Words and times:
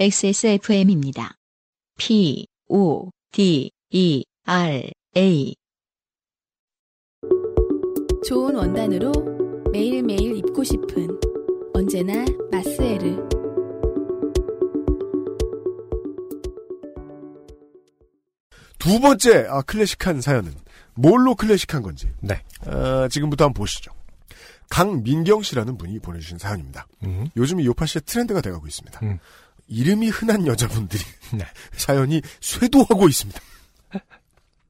XSFM입니다. 0.00 1.34
P, 1.98 2.46
O, 2.68 3.10
D, 3.32 3.70
E, 3.90 4.24
R, 4.46 4.90
A. 5.14 5.54
좋은 8.26 8.54
원단으로 8.54 9.12
매일매일 9.70 10.38
입고 10.38 10.64
싶은 10.64 11.06
언제나 11.74 12.24
마스에르. 12.50 13.28
두 18.78 19.00
번째 19.00 19.48
아, 19.50 19.60
클래식한 19.60 20.22
사연은 20.22 20.54
뭘로 20.94 21.34
클래식한 21.34 21.82
건지 21.82 22.10
네. 22.22 22.42
어, 22.66 23.06
지금부터 23.08 23.44
한번 23.44 23.52
보시죠. 23.52 23.92
강민경 24.70 25.42
씨라는 25.42 25.76
분이 25.76 25.98
보내주신 25.98 26.38
사연입니다. 26.38 26.86
음. 27.02 27.28
요즘 27.36 27.60
이 27.60 27.66
요파 27.66 27.84
씨의 27.84 28.02
트렌드가 28.06 28.40
돼가고 28.40 28.66
있습니다. 28.66 29.00
음. 29.02 29.18
이름이 29.70 30.08
흔한 30.10 30.46
여자분들이 30.46 31.02
네. 31.32 31.46
사연이 31.72 32.20
쇄도하고 32.40 33.08
있습니다. 33.08 33.40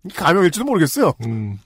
이게 0.05 0.15
가명일지도 0.15 0.65
모르겠어요. 0.65 1.13
음. 1.25 1.59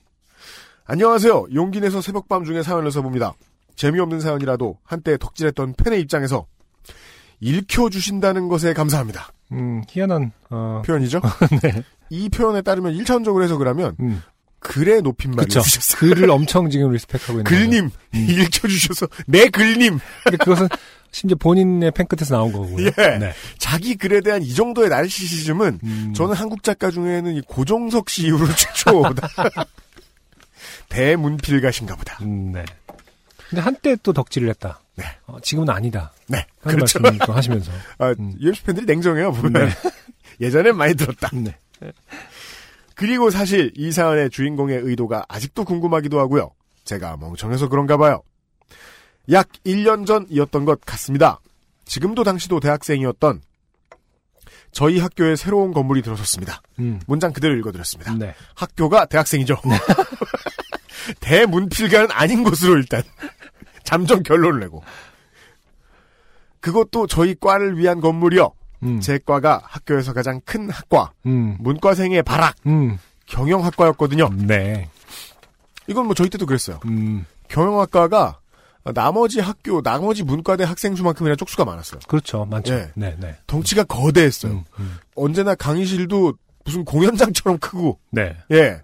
안녕하세요. 0.87 1.47
용기 1.55 1.81
내서 1.81 2.01
새벽밤 2.01 2.45
중에 2.45 2.63
사연을 2.63 2.91
써봅니다. 2.93 3.35
재미없는 3.75 4.21
사연이라도 4.21 4.79
한때 4.85 5.17
덕질했던 5.19 5.75
팬의 5.75 6.01
입장에서 6.01 6.47
읽혀주신다는 7.41 8.49
것에 8.49 8.73
감사합니다. 8.73 9.33
음, 9.53 9.83
희한한, 9.89 10.33
어, 10.51 10.83
표현이죠? 10.87 11.21
네. 11.63 11.83
이 12.11 12.29
표현에 12.29 12.63
따르면 12.63 12.95
1차원적으로 12.95 13.43
해석을 13.43 13.67
하면 13.69 13.97
음. 14.01 14.23
글의 14.61 15.03
높임말을. 15.03 15.49
주셨어요. 15.49 16.15
글을 16.15 16.31
엄청 16.31 16.71
지금 16.71 16.91
리스펙하고 16.93 17.41
있는. 17.41 17.45
글님 17.45 17.91
읽혀주셔서 18.15 19.09
내 19.27 19.49
글님. 19.49 19.99
근데 20.23 20.37
그것은 20.39 20.69
심지어 21.15 21.37
본인의 21.37 21.93
팬 21.93 22.09
끝에서 22.09 22.35
나온 22.35 22.51
거고요. 22.51 22.87
예. 22.87 23.19
네. 23.19 23.33
자기 23.59 23.95
글에 23.95 24.21
대한 24.21 24.43
이 24.43 24.53
정도의 24.53 24.89
나르시시즘은 24.89 25.79
음. 25.85 26.13
저는 26.13 26.35
한국 26.35 26.65
작가 26.65 26.91
중에는 26.91 27.37
이 27.37 27.41
고종석 27.43 28.11
씨 28.11 28.27
이후로 28.27 28.49
최초다. 28.59 29.29
대문필가신가 30.89 31.95
보다. 31.95 32.19
음, 32.23 32.51
네. 32.51 32.65
근데 33.49 33.63
한때 33.63 33.97
또 34.03 34.13
덕질을 34.13 34.49
했다. 34.49 34.81
네. 34.97 35.05
어, 35.27 35.39
지금은 35.41 35.71
아니다. 35.71 36.13
네. 36.27 36.45
그렇죠. 36.63 36.99
말씀을 36.99 37.25
또 37.25 37.33
하시면서. 37.33 37.71
아, 37.99 38.13
음. 38.19 38.35
UFC 38.41 38.65
팬들이 38.65 38.85
냉정해요, 38.85 39.33
보면. 39.35 39.71
예전엔 40.41 40.77
많이 40.77 40.97
들었다. 40.97 41.31
네. 41.33 41.57
그리고 42.97 43.31
사실 43.31 43.71
이 43.77 43.93
사연의 43.93 44.31
주인공의 44.31 44.81
의도가 44.83 45.27
아직도 45.29 45.65
궁금하기도 45.65 46.19
하고요. 46.19 46.51
제가 46.83 47.19
멍청해서 47.19 47.69
그런가 47.69 47.97
봐요. 47.97 48.23
약 49.31 49.49
1년 49.65 50.07
전이었던 50.07 50.65
것 50.65 50.81
같습니다. 50.83 51.41
지금도 51.85 52.25
당시도 52.25 52.61
대학생이었던 52.61 53.43
저희 54.73 54.99
학교에 54.99 55.37
새로운 55.37 55.73
건물이 55.73 56.03
들어섰습니다. 56.03 56.61
음. 56.81 57.01
문장 57.07 57.33
그대로 57.33 57.55
읽어드렸습니다. 57.57 58.15
네. 58.15 58.35
학교가 58.55 59.07
대학생이죠. 59.07 59.57
대문필가는 61.21 62.09
아닌 62.11 62.43
것으로 62.43 62.77
일단 62.77 63.03
잠정 63.85 64.23
결론을 64.23 64.61
내고 64.61 64.83
그것도 66.61 67.07
저희 67.07 67.35
과를 67.39 67.79
위한 67.79 68.01
건물이요. 68.01 68.51
음. 68.85 69.01
제 69.01 69.19
과가 69.19 69.63
학교에서 69.65 70.13
가장 70.13 70.41
큰 70.45 70.71
학과, 70.71 71.13
음. 71.27 71.57
문과생의 71.61 72.23
바락, 72.23 72.57
음. 72.67 72.99
경영학과였거든요. 73.27 74.31
네. 74.47 74.89
이건 75.87 76.07
뭐 76.07 76.15
저희 76.15 76.29
때도 76.31 76.47
그랬어요. 76.47 76.81
음. 76.87 77.27
경영학과가 77.49 78.41
나머지 78.93 79.41
학교, 79.41 79.81
나머지 79.81 80.23
문과대 80.23 80.65
학생 80.65 80.95
수만큼이나 80.95 81.37
쪽수가 81.37 81.65
많았어요. 81.65 82.01
그렇죠. 82.07 82.45
많죠. 82.45 82.75
예. 82.75 82.91
네, 82.95 83.17
네. 83.19 83.37
덩치가 83.47 83.85
거대했어요. 83.85 84.53
음, 84.53 84.65
음. 84.79 84.97
언제나 85.15 85.55
강의실도 85.55 86.35
무슨 86.65 86.85
공연장처럼 86.85 87.59
크고, 87.59 87.99
네. 88.11 88.37
예. 88.51 88.83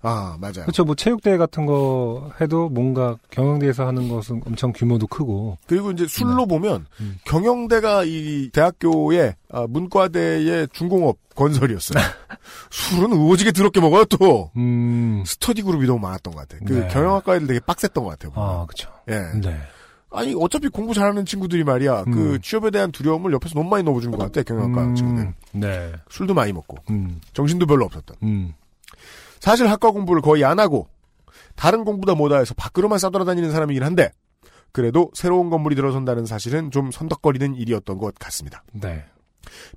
아, 0.00 0.36
맞아요. 0.40 0.62
그렇죠. 0.62 0.84
뭐 0.84 0.94
체육대회 0.94 1.36
같은 1.36 1.66
거 1.66 2.30
해도 2.40 2.68
뭔가 2.68 3.16
경영대에서 3.30 3.86
하는 3.86 4.08
것은 4.08 4.42
엄청 4.46 4.72
규모도 4.72 5.06
크고. 5.08 5.58
그리고 5.66 5.90
이제 5.90 6.06
술로 6.06 6.46
보면 6.46 6.86
음. 7.00 7.18
경영대가 7.24 8.04
이 8.04 8.50
대학교의 8.52 9.34
아, 9.50 9.66
문과대의 9.68 10.68
중공업 10.72 11.16
건설이었어요. 11.34 12.02
술은 12.70 13.12
오지게 13.12 13.52
더럽게 13.52 13.80
먹어요 13.80 14.04
또. 14.06 14.50
음. 14.56 15.24
스터디 15.26 15.62
그룹이 15.62 15.86
너무 15.86 15.98
많았던 16.00 16.34
것 16.34 16.40
같아요. 16.40 16.60
그 16.66 16.72
네. 16.74 16.88
경영학과 16.88 17.34
애들 17.36 17.48
되게 17.48 17.60
빡셌던 17.60 18.04
것 18.04 18.10
같아요. 18.10 18.32
보면. 18.32 18.48
아, 18.48 18.66
그렇죠. 18.66 18.90
예. 19.08 19.40
네. 19.40 19.58
아니 20.10 20.34
어차피 20.38 20.68
공부 20.68 20.94
잘하는 20.94 21.26
친구들이 21.26 21.64
말이야. 21.64 22.04
음. 22.06 22.12
그 22.12 22.38
취업에 22.40 22.70
대한 22.70 22.92
두려움을 22.92 23.32
옆에서 23.32 23.54
너무 23.54 23.68
많이 23.68 23.82
넣어준 23.82 24.10
것 24.12 24.18
같아. 24.18 24.42
경영학과 24.42 24.94
친구들. 24.94 25.24
음. 25.24 25.34
네. 25.52 25.92
술도 26.08 26.34
많이 26.34 26.52
먹고 26.52 26.76
음. 26.90 27.20
정신도 27.34 27.66
별로 27.66 27.84
없었던. 27.84 28.16
음. 29.38 29.40
사실 29.40 29.68
학과 29.68 29.90
공부를 29.90 30.22
거의 30.22 30.44
안 30.44 30.58
하고 30.58 30.88
다른 31.56 31.84
공부다 31.84 32.14
뭐다 32.14 32.38
해서 32.38 32.54
밖으로만 32.54 32.98
싸돌아다니는 32.98 33.50
사람이긴 33.50 33.82
한데 33.82 34.10
그래도 34.72 35.10
새로운 35.14 35.50
건물이 35.50 35.74
들어선다는 35.74 36.26
사실은 36.26 36.70
좀 36.70 36.90
선덕거리는 36.90 37.54
일이었던 37.54 37.98
것 37.98 38.14
같습니다. 38.16 38.62
네. 38.72 39.04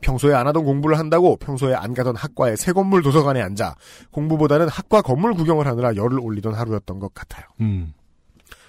평소에 0.02 0.34
안 0.34 0.48
하던 0.48 0.64
공부를 0.66 1.00
한다고 1.00 1.38
평소에 1.38 1.74
안 1.74 1.94
가던 1.94 2.16
학과의 2.16 2.58
새 2.58 2.74
건물 2.74 3.02
도서관에 3.02 3.42
앉아 3.42 3.76
공부보다는 4.12 4.68
학과 4.68 5.02
건물 5.02 5.34
구경을 5.34 5.66
하느라 5.66 5.96
열을 5.96 6.20
올리던 6.20 6.54
하루였던 6.54 7.00
것 7.00 7.14
같아요. 7.14 7.46
음. 7.62 7.94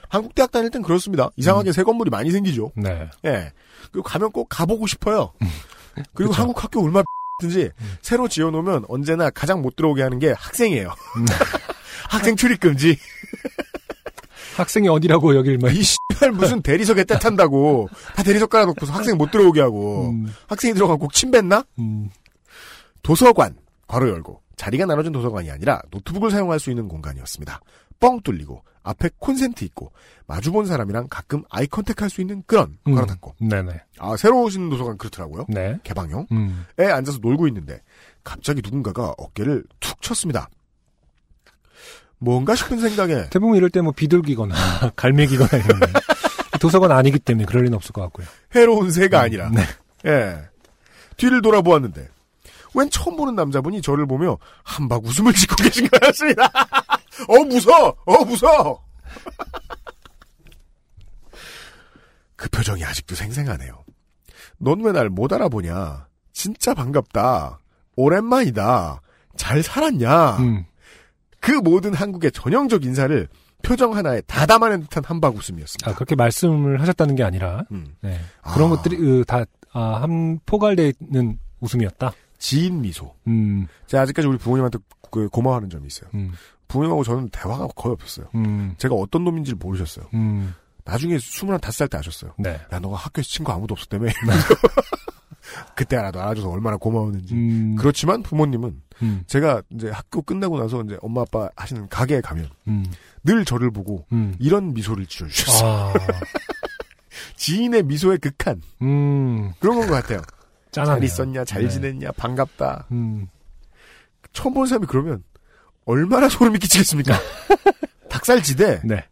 한국 0.09 0.35
대학 0.35 0.53
다닐 0.53 0.71
땐 0.71 0.83
그렇습니다. 0.83 1.31
이상하게 1.37 1.73
새 1.73 1.83
건물이 1.83 2.11
많이 2.11 2.31
생기죠. 2.31 2.71
네. 2.77 3.09
예. 3.25 3.51
그리고 3.91 4.03
가면 4.03 4.31
꼭 4.31 4.47
가보고 4.49 4.87
싶어요. 4.87 5.33
그리고 6.15 6.31
그쵸. 6.31 6.43
한국 6.43 6.63
학교 6.63 6.85
얼마 6.85 7.03
든지 7.39 7.71
새로 8.01 8.29
지어놓으면 8.29 8.85
언제나 8.89 9.31
가장 9.31 9.63
못 9.63 9.77
들어오게 9.77 10.03
하는 10.03 10.19
게 10.19 10.33
학생이에요. 10.33 10.95
학생 12.09 12.37
출입 12.37 12.61
금지. 12.61 12.99
학생이 14.57 14.89
어디라고 14.89 15.35
여길 15.35 15.59
뭐. 15.59 15.71
이 15.71 15.83
씨발 15.83 16.33
무슨 16.33 16.61
대리석에 16.63 17.05
때 17.05 17.19
탄다고 17.19 17.89
다 18.15 18.23
대리석 18.23 18.51
깔아놓고서 18.51 18.93
학생 18.93 19.17
못 19.17 19.31
들어오게 19.31 19.61
하고 19.61 20.11
음. 20.11 20.33
학생이 20.47 20.75
들어가면 20.75 20.99
꼭 20.99 21.13
침뱉나? 21.13 21.65
음. 21.79 22.11
도서관 23.03 23.57
괄호 23.89 24.09
열고 24.09 24.43
자리가 24.57 24.85
나눠진 24.87 25.13
도서관이 25.13 25.51
아니라 25.51 25.81
노트북을 25.91 26.31
사용할 26.31 26.61
수 26.61 26.71
있는 26.71 26.87
공간이었습니다. 26.87 27.61
뻥 27.99 28.21
뚫리고 28.23 28.63
앞에 28.83 29.11
콘센트 29.19 29.65
있고 29.65 29.93
마주본 30.27 30.67
사람이랑 30.67 31.07
가끔 31.09 31.45
eye 31.51 31.67
contact 31.67 32.03
할 32.03 32.11
수 32.11 32.21
있는 32.21 32.43
그런 32.47 32.77
음. 32.87 32.95
닫고 32.95 33.35
네네. 33.41 33.81
아 33.99 34.17
새로 34.17 34.43
오신 34.43 34.71
도서관 34.71 34.99
그렇더라고요. 34.99 35.47
네. 35.49 35.79
개방형 35.85 36.27
음. 36.33 36.67
에 36.79 36.87
앉아서 36.87 37.19
놀고 37.23 37.47
있는데 37.49 37.81
갑자기 38.25 38.61
누군가가 38.65 39.15
어깨를 39.19 39.65
툭 39.81 40.01
쳤습니다. 40.03 40.49
뭔가 42.19 42.55
싶은 42.55 42.79
생각에 42.79 43.29
대부분 43.31 43.57
이럴 43.57 43.71
때 43.71 43.81
뭐 43.81 43.93
비둘기거나 43.93 44.55
갈매기거나 44.97 45.63
이런 45.65 45.81
거. 45.81 45.87
도서관 46.61 46.93
아니기 46.93 47.19
때문에 47.19 47.45
그럴 47.47 47.65
리는 47.65 47.75
없을 47.75 47.93
것 47.93 48.03
같고요. 48.03 48.27
해로운 48.55 48.91
새가 48.93 49.21
아니라 49.21 49.51
네. 49.51 49.63
예 50.07 50.39
뒤를 51.17 51.43
돌아보았는데 51.43 52.09
웬 52.75 52.89
처음 52.91 53.17
보는 53.17 53.35
남자분이 53.35 53.83
저를 53.83 54.07
보며 54.07 54.39
한박 54.63 55.05
웃음을 55.05 55.33
짓고 55.35 55.57
계신 55.57 55.89
거였습니다. 55.89 56.51
어 57.29 57.45
무서, 57.45 57.89
어 58.07 58.25
무서. 58.25 58.83
그 62.37 62.49
표정이 62.51 62.85
아직도 62.85 63.15
생생하네요. 63.15 63.85
넌 64.59 64.81
왜 64.85 64.93
날 64.93 65.09
못 65.11 65.33
알아보냐? 65.33 66.07
진짜 66.33 66.75
반갑다. 66.75 67.59
오랜만이다. 67.97 69.01
잘 69.37 69.63
살았냐? 69.63 70.37
음. 70.39 70.65
그 71.41 71.53
모든 71.53 71.95
한국의 71.95 72.33
전형적 72.33 72.85
인사를 72.85 73.29
표정 73.63 73.95
하나에 73.97 74.21
다 74.23 74.47
담아낸 74.47 74.81
듯한 74.83 75.05
한박 75.05 75.37
웃음이었습니다. 75.37 75.91
아, 75.91 75.95
그렇게 75.95 76.15
말씀을 76.17 76.81
하셨다는 76.81 77.15
게 77.15 77.23
아니라, 77.23 77.65
음. 77.71 77.95
네. 78.01 78.19
그런 78.55 78.73
아. 78.73 78.77
것들이, 78.77 78.97
으, 78.97 79.25
다, 79.25 79.45
아, 79.73 80.01
한, 80.03 80.41
포괄되어 80.47 80.93
있는 81.01 81.39
웃음이었다. 81.61 82.13
지인 82.39 82.81
미소. 82.81 83.15
음, 83.29 83.69
제가 83.87 84.03
아직까지 84.03 84.27
우리 84.27 84.37
부모님한테 84.37 84.79
그 85.13 85.29
고마워하는 85.29 85.71
점이 85.71 85.87
있어요. 85.87 86.11
음, 86.15 86.33
부모님하고 86.73 87.05
저는 87.05 87.29
대화가 87.31 87.67
거의 87.77 87.93
없었어요. 87.93 88.27
음, 88.35 88.75
제가 88.79 88.95
어떤 88.95 89.25
놈인지를 89.25 89.59
모르셨어요. 89.61 90.07
음, 90.15 90.55
나중에 90.85 91.17
25살 91.17 91.91
때 91.91 91.99
아셨어요. 91.99 92.33
네. 92.39 92.59
야, 92.73 92.79
너가 92.79 92.97
학교에서 92.97 93.29
친구 93.29 93.53
아무도 93.53 93.75
없었다며. 93.75 94.09
그때 95.75 95.97
알아도 95.97 96.21
알아줘서 96.21 96.49
얼마나 96.51 96.77
고마웠는지. 96.77 97.35
음, 97.35 97.77
그렇지만 97.77 98.23
부모님은 98.23 98.81
음, 99.03 99.23
제가 99.27 99.61
이제 99.71 99.91
학교 99.91 100.23
끝나고 100.23 100.59
나서 100.59 100.81
이제 100.83 100.97
엄마 101.03 101.23
아빠 101.23 101.49
하시는 101.57 101.89
가게에 101.89 102.21
가면 102.21 102.49
음, 102.69 102.85
늘 103.25 103.45
저를 103.45 103.71
보고 103.71 104.07
음. 104.13 104.35
이런 104.39 104.73
미소를 104.73 105.07
지어주셨어요. 105.07 105.69
아, 105.71 105.93
지인의 107.37 107.83
미소의 107.83 108.19
극한. 108.19 108.63
음, 108.83 109.53
그런 109.61 109.79
건 109.81 109.89
것 109.89 109.95
같아요. 109.95 110.21
짠하네요. 110.71 110.95
잘 110.97 111.05
있었냐, 111.05 111.45
잘 111.45 111.63
네. 111.65 111.69
지냈냐, 111.69 112.13
반갑다. 112.13 112.87
음, 112.93 113.29
처음 114.33 114.55
보는 114.55 114.67
사람이 114.69 114.87
그러면 114.87 115.23
얼마나 115.85 116.29
소름이 116.29 116.59
끼치겠습니까? 116.59 117.19
닭살지대. 118.09 118.83
네. 118.85 119.05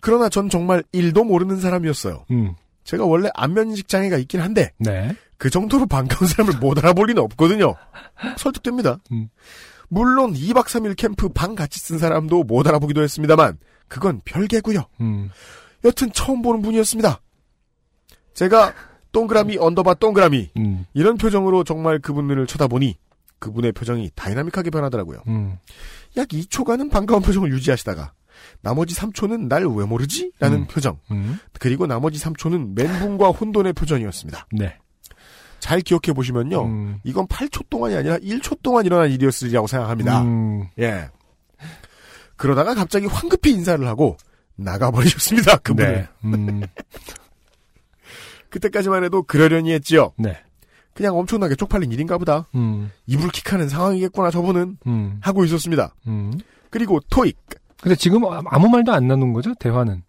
그러나 0.00 0.28
전 0.28 0.48
정말 0.48 0.82
일도 0.92 1.24
모르는 1.24 1.58
사람이었어요. 1.58 2.24
음, 2.30 2.54
제가 2.84 3.04
원래 3.04 3.28
안면인식 3.34 3.88
장애가 3.88 4.18
있긴 4.18 4.40
한데 4.40 4.72
네. 4.78 5.14
그 5.38 5.50
정도로 5.50 5.86
반가운 5.86 6.26
사람을 6.28 6.58
못 6.58 6.78
알아볼 6.78 7.08
리는 7.08 7.22
없거든요. 7.22 7.74
설득됩니다. 8.36 8.98
음. 9.12 9.28
물론 9.88 10.34
2박 10.34 10.64
3일 10.66 10.96
캠프 10.96 11.28
방 11.28 11.54
같이 11.54 11.78
쓴 11.78 11.98
사람도 11.98 12.44
못 12.44 12.66
알아보기도 12.66 13.02
했습니다만 13.02 13.58
그건 13.88 14.20
별개고요. 14.24 14.84
음. 15.00 15.30
여튼 15.84 16.10
처음 16.12 16.42
보는 16.42 16.62
분이었습니다. 16.62 17.20
제가 18.34 18.74
동그라미 19.12 19.56
underbar 19.58 19.94
동그라미 19.94 20.50
음. 20.56 20.86
이런 20.94 21.16
표정으로 21.16 21.64
정말 21.64 21.98
그분을 22.00 22.46
쳐다보니 22.46 22.96
그분의 23.38 23.72
표정이 23.72 24.10
dynamic하게 24.14 24.70
변하더라고요. 24.70 25.22
음. 25.28 25.56
약 26.16 26.28
2초간은 26.28 26.90
반가운 26.90 27.22
표정을 27.22 27.50
유지하시다가 27.52 28.12
나머지 28.60 28.94
3초는 28.94 29.48
날 29.48 29.64
왜 29.66 29.84
모르지? 29.84 30.32
라는 30.38 30.58
음. 30.60 30.66
표정 30.66 30.98
음. 31.10 31.38
그리고 31.58 31.86
나머지 31.86 32.18
3초는 32.22 32.74
멘붕과 32.74 33.28
혼돈의 33.28 33.72
표정이었습니다. 33.74 34.46
네. 34.52 34.76
잘 35.58 35.80
기억해 35.80 36.12
보시면요. 36.14 36.64
음. 36.64 37.00
이건 37.04 37.26
8초 37.26 37.68
동안이 37.70 37.94
아니라 37.96 38.18
1초 38.18 38.62
동안 38.62 38.84
일어난 38.86 39.10
일이었으리라고 39.10 39.66
생각합니다. 39.66 40.22
음. 40.22 40.68
예. 40.78 41.08
그러다가 42.36 42.74
갑자기 42.74 43.06
황급히 43.06 43.52
인사를 43.52 43.84
하고 43.86 44.16
나가버리셨습니다. 44.56 45.56
그분을. 45.58 45.92
네. 45.94 46.08
음. 46.24 46.62
그때까지만 48.50 49.04
해도 49.04 49.22
그러려니 49.22 49.72
했지요. 49.72 50.12
네. 50.18 50.36
그냥 50.96 51.16
엄청나게 51.18 51.54
쪽팔린 51.56 51.92
일인가 51.92 52.16
보다. 52.16 52.46
음. 52.54 52.90
이불 53.06 53.28
킥하는 53.30 53.68
상황이겠구나 53.68 54.30
저분은 54.30 54.78
음. 54.86 55.18
하고 55.20 55.44
있었습니다. 55.44 55.94
음. 56.06 56.32
그리고 56.70 57.00
토익. 57.10 57.38
근데 57.82 57.94
지금 57.94 58.22
아무 58.46 58.68
말도 58.68 58.92
안 58.92 59.06
나눈 59.06 59.34
거죠? 59.34 59.54
대화는. 59.60 60.02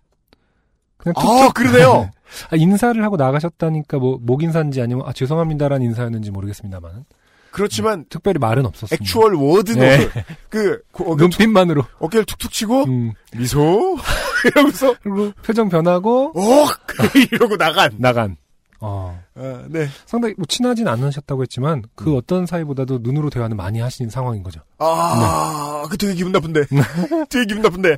그냥 0.97 1.13
아 1.17 1.21
툭툭. 1.21 1.53
그러네요. 1.55 2.09
아, 2.51 2.55
인사를 2.55 3.03
하고 3.03 3.17
나가셨다니까 3.17 3.99
뭐 3.99 4.17
목인사인지 4.21 4.81
아니면 4.81 5.03
아, 5.05 5.11
죄송합니다라는 5.13 5.85
인사였는지 5.85 6.31
모르겠습니다만 6.31 7.05
그렇지만 7.51 8.05
특별히 8.09 8.39
말은 8.39 8.65
없었습니다. 8.65 8.95
actual 9.03 9.35
word 9.35 9.71
네. 9.73 9.97
노트 9.97 10.23
그그 10.49 10.83
어깨, 11.11 11.21
눈빛만으로. 11.23 11.83
어깨를 11.99 12.25
툭툭 12.25 12.51
치고 12.51 12.83
음. 12.85 13.11
미소 13.35 13.97
이러면서 14.45 14.95
그리고 15.01 15.31
표정 15.43 15.67
변하고 15.67 16.31
억 16.35 16.69
이러고 17.33 17.57
나간. 17.57 17.91
나간. 17.97 18.37
어. 18.79 19.21
아, 19.35 19.65
네. 19.69 19.87
상당히 20.05 20.33
뭐 20.37 20.45
친하진 20.47 20.87
않으셨다고 20.87 21.41
했지만 21.43 21.83
그 21.95 22.15
어떤 22.15 22.45
사이보다도 22.45 22.99
눈으로 23.01 23.29
대화는 23.29 23.57
많이 23.57 23.79
하신 23.79 24.09
상황인 24.09 24.43
거죠. 24.43 24.61
아, 24.77 25.83
그 25.89 25.97
되게 25.97 26.13
기분 26.13 26.31
나쁜데. 26.31 26.65
되게 27.29 27.45
기분 27.45 27.61
나쁜데. 27.61 27.97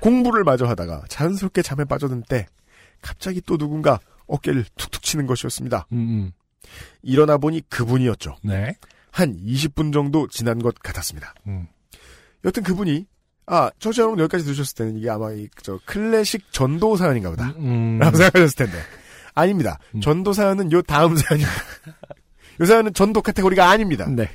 공부를 0.00 0.44
마저 0.44 0.66
하다가 0.66 1.04
자연스럽게 1.08 1.62
잠에 1.62 1.84
빠져든 1.84 2.22
때 2.28 2.46
갑자기 3.00 3.40
또 3.40 3.56
누군가 3.56 4.00
어깨를 4.26 4.64
툭툭 4.76 5.02
치는 5.02 5.26
것이었습니다. 5.26 5.86
음, 5.92 5.96
음. 5.96 6.32
일어나 7.02 7.36
보니 7.36 7.62
그분이었죠. 7.68 8.36
네. 8.42 8.76
한 9.10 9.36
20분 9.36 9.92
정도 9.92 10.26
지난 10.28 10.60
것 10.60 10.74
같았습니다. 10.78 11.34
음. 11.46 11.66
여튼 12.44 12.62
그분이 12.62 13.06
아, 13.46 13.70
청취자 13.78 14.02
여러분 14.02 14.20
여기까지 14.20 14.44
들으셨을 14.44 14.74
때는 14.76 14.96
이게 14.96 15.10
아마 15.10 15.32
이, 15.32 15.48
저, 15.62 15.78
클래식 15.84 16.52
전도 16.52 16.96
사연인가 16.96 17.30
보다. 17.30 17.48
음. 17.58 17.98
라고 17.98 18.16
생각하셨을 18.16 18.56
텐데. 18.56 18.78
아닙니다. 19.34 19.78
음. 19.94 20.00
전도 20.00 20.32
사연은 20.32 20.72
요 20.72 20.82
다음 20.82 21.14
사연입니다. 21.16 21.62
요 22.60 22.64
사연은 22.64 22.94
전도 22.94 23.22
카테고리가 23.22 23.68
아닙니다. 23.68 24.06
네. 24.08 24.28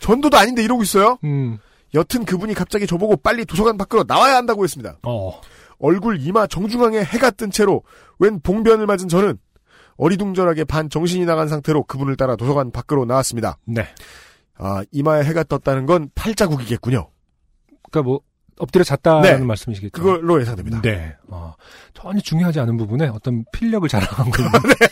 전도도 0.00 0.36
아닌데 0.36 0.62
이러고 0.62 0.82
있어요? 0.82 1.18
음. 1.24 1.58
여튼 1.94 2.24
그분이 2.24 2.54
갑자기 2.54 2.86
저보고 2.86 3.16
빨리 3.16 3.44
도서관 3.44 3.76
밖으로 3.76 4.04
나와야 4.06 4.36
한다고 4.36 4.64
했습니다. 4.64 4.98
어. 5.02 5.40
얼굴 5.78 6.20
이마 6.20 6.46
정중앙에 6.46 7.02
해가 7.02 7.30
뜬 7.30 7.50
채로 7.50 7.82
웬 8.18 8.40
봉변을 8.40 8.86
맞은 8.86 9.08
저는 9.08 9.38
어리둥절하게 9.96 10.64
반 10.64 10.88
정신이 10.88 11.24
나간 11.26 11.48
상태로 11.48 11.84
그분을 11.84 12.16
따라 12.16 12.36
도서관 12.36 12.70
밖으로 12.70 13.04
나왔습니다. 13.04 13.58
네. 13.66 13.86
아, 14.56 14.82
이마에 14.92 15.24
해가 15.24 15.42
떴다는 15.44 15.86
건 15.86 16.10
팔자국이겠군요. 16.14 17.10
그러니까 17.90 18.08
뭐 18.08 18.20
엎드려 18.60 18.84
잤다는 18.84 19.22
네. 19.22 19.38
말씀이시겠죠. 19.38 19.92
그걸로 19.92 20.40
예상됩니다. 20.40 20.80
네. 20.82 21.16
어, 21.28 21.54
전혀 21.94 22.20
중요하지 22.20 22.60
않은 22.60 22.76
부분에 22.76 23.08
어떤 23.08 23.44
필력을 23.52 23.88
자랑하고 23.88 24.30
있는 24.38 24.52
네. 24.52 24.86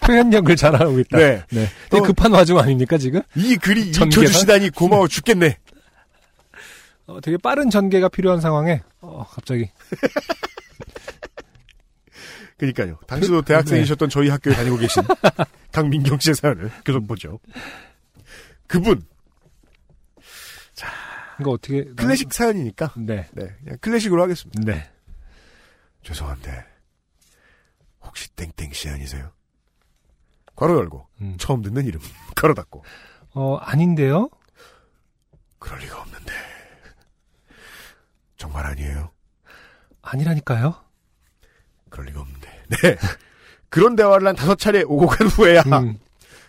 표현력을 0.06 0.54
자랑하고 0.54 0.98
있다. 1.00 1.18
네. 1.18 1.42
네. 1.50 1.66
어. 1.92 2.02
급한 2.02 2.32
와중 2.32 2.58
아닙니까 2.58 2.98
지금? 2.98 3.22
이 3.34 3.56
글이 3.56 3.92
전개가? 3.92 4.22
읽혀주시다니 4.22 4.70
고마워 4.70 5.08
죽겠네. 5.08 5.56
어, 7.06 7.20
되게 7.22 7.36
빠른 7.38 7.70
전개가 7.70 8.08
필요한 8.08 8.40
상황에 8.40 8.82
어, 9.00 9.26
갑자기 9.30 9.70
그니까요. 12.56 12.98
당시도 13.06 13.42
대학생이셨던 13.42 14.10
저희 14.10 14.28
학교에 14.28 14.54
다니고 14.54 14.76
계신 14.76 15.02
강민경 15.72 16.18
씨의 16.18 16.34
사연을 16.36 16.70
계속 16.84 17.06
보죠. 17.06 17.40
그분, 18.66 19.02
이거 21.40 21.50
어떻게 21.52 21.84
클래식 21.96 22.32
사연이니까, 22.32 22.92
네. 22.96 23.28
네, 23.32 23.54
그냥 23.62 23.78
클래식으로 23.80 24.22
하겠습니다. 24.22 24.60
네. 24.64 24.90
죄송한데, 26.02 26.64
혹시 28.02 28.28
땡땡 28.36 28.72
씨 28.72 28.88
아니세요? 28.88 29.30
괄호 30.56 30.76
열고, 30.76 31.06
음. 31.22 31.36
처음 31.38 31.62
듣는 31.62 31.86
이름, 31.86 32.00
괄호 32.36 32.54
닫고. 32.54 32.84
어 33.34 33.56
아닌데요? 33.56 34.28
그럴 35.58 35.78
리가 35.80 36.00
없는데. 36.00 36.32
정말 38.36 38.66
아니에요? 38.66 39.10
아니라니까요. 40.02 40.74
그럴 41.88 42.06
리가 42.06 42.20
없는데. 42.20 42.48
네. 42.68 42.96
그런 43.70 43.96
대화를 43.96 44.26
한 44.28 44.36
다섯 44.36 44.56
차례 44.56 44.82
오고 44.82 45.06
간 45.08 45.26
후에야 45.26 45.62
음, 45.62 45.98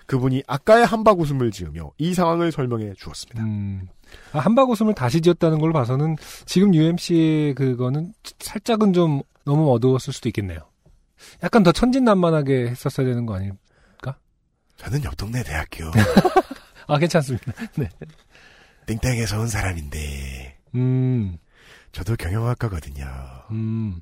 그분이 0.06 0.44
아까의 0.46 0.86
한박 0.86 1.20
웃음을 1.20 1.50
지으며 1.50 1.92
이 1.98 2.14
상황을 2.14 2.52
설명해 2.52 2.94
주었습니다. 2.98 3.42
음. 3.44 3.88
아, 4.34 4.40
한박 4.40 4.70
웃음을 4.70 4.94
다시 4.94 5.22
지었다는 5.22 5.60
걸로 5.60 5.74
봐서는 5.74 6.18
지금 6.46 6.74
UMC의 6.74 7.56
그거는 7.56 8.14
살짝은 8.40 8.94
좀 8.94 9.22
너무 9.46 9.74
어두웠을 9.74 10.14
수도 10.14 10.30
있겠네요. 10.30 10.60
약간 11.44 11.64
더 11.64 11.72
천진난만하게 11.72 12.68
했었어야 12.68 13.06
되는 13.08 13.26
거 13.26 13.36
아닐? 13.36 13.54
저는 14.78 15.04
옆 15.04 15.16
동네 15.18 15.44
대학교 15.44 15.86
아 16.88 16.98
괜찮습니다. 16.98 17.52
땡땡에서 18.86 19.40
온 19.40 19.48
사람인데 19.48 20.60
음, 20.76 21.38
저도 21.92 22.16
경영학과거든요. 22.16 23.06
음, 23.52 24.02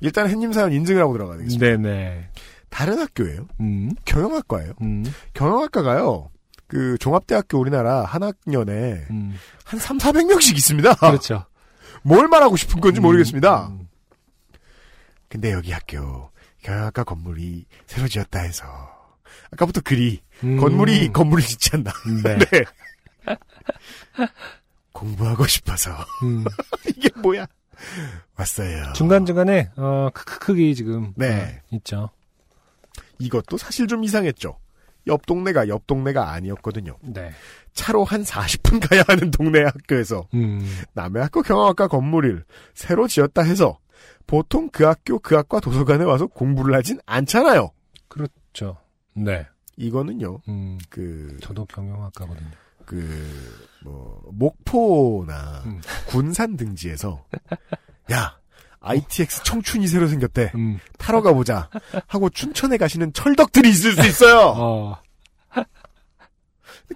일단 0.00 0.28
햇님 0.28 0.52
사연 0.52 0.72
인증을 0.72 1.00
하고 1.00 1.12
들어가야 1.12 1.38
되겠습니다. 1.38 1.66
네네. 1.66 2.30
다른 2.70 2.98
학교예요. 2.98 3.46
음, 3.60 3.90
경영학과예요. 4.04 4.72
음, 4.82 5.04
경영학과가요. 5.34 6.30
그 6.66 6.98
종합대학교 6.98 7.58
우리나라 7.58 8.04
한 8.04 8.22
학년에 8.22 9.06
음. 9.10 9.38
한 9.64 9.78
3, 9.78 9.98
400명씩 9.98 10.56
있습니다. 10.56 10.94
그렇죠. 10.94 11.44
뭘 12.02 12.28
말하고 12.28 12.56
싶은 12.56 12.80
건지 12.80 13.00
모르겠습니다. 13.00 13.68
음, 13.68 13.88
근데 15.28 15.52
여기 15.52 15.72
학교 15.72 16.30
경영학과 16.62 17.04
건물이 17.04 17.66
새로 17.86 18.08
지었다 18.08 18.40
해서 18.40 18.66
아까부터 19.52 19.80
글이 19.82 20.20
음. 20.44 20.56
건물이 20.58 21.12
건물을 21.12 21.42
짓지 21.44 21.70
않나. 21.74 21.92
네. 22.22 22.38
네. 22.50 22.64
공부하고 24.92 25.46
싶어서 25.46 25.92
음. 26.22 26.44
이게 26.96 27.10
뭐야? 27.20 27.46
왔어요. 28.36 28.92
중간중간에 28.94 29.70
어 29.76 30.08
크크크기 30.14 30.74
지금 30.74 31.12
네. 31.16 31.60
어, 31.64 31.76
있죠. 31.76 32.10
이것도 33.18 33.58
사실 33.58 33.86
좀 33.86 34.04
이상했죠. 34.04 34.58
옆 35.06 35.26
동네가 35.26 35.68
옆 35.68 35.86
동네가 35.86 36.30
아니었거든요. 36.32 36.96
네. 37.02 37.30
차로 37.72 38.04
한 38.04 38.22
40분 38.22 38.86
가야 38.88 39.04
하는 39.06 39.30
동네 39.30 39.62
학교에서 39.62 40.26
음. 40.34 40.66
남의 40.94 41.22
학교 41.22 41.42
경영학과 41.42 41.88
건물을 41.88 42.44
새로 42.74 43.06
지었다 43.06 43.42
해서 43.42 43.78
보통 44.26 44.68
그 44.70 44.84
학교 44.84 45.18
그 45.18 45.34
학과 45.34 45.60
도서관에 45.60 46.04
와서 46.04 46.26
공부를 46.26 46.74
하진 46.74 46.98
않잖아요. 47.06 47.70
그렇죠. 48.08 48.78
네. 49.14 49.46
이거는요. 49.76 50.40
음. 50.48 50.78
그 50.88 51.36
저도 51.40 51.66
경영학과거든요. 51.66 52.50
그, 52.86 53.28
뭐, 53.82 54.22
목포나 54.32 55.62
음. 55.66 55.80
군산 56.06 56.56
등지에서, 56.56 57.24
야, 58.12 58.38
ITX 58.80 59.42
청춘이 59.44 59.86
새로 59.88 60.06
생겼대. 60.06 60.52
음. 60.54 60.78
타러 60.98 61.22
가보자. 61.22 61.68
하고 62.06 62.30
춘천에 62.30 62.76
가시는 62.76 63.12
철덕들이 63.12 63.68
있을 63.68 63.92
수 63.92 64.06
있어요. 64.06 64.38
어. 64.56 64.98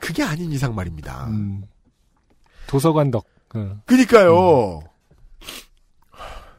그게 0.01 0.23
아닌 0.23 0.53
이상 0.53 0.75
말입니다. 0.75 1.27
음. 1.29 1.63
도서관 2.67 3.11
덕. 3.11 3.27
어. 3.55 3.81
그니까요. 3.87 4.81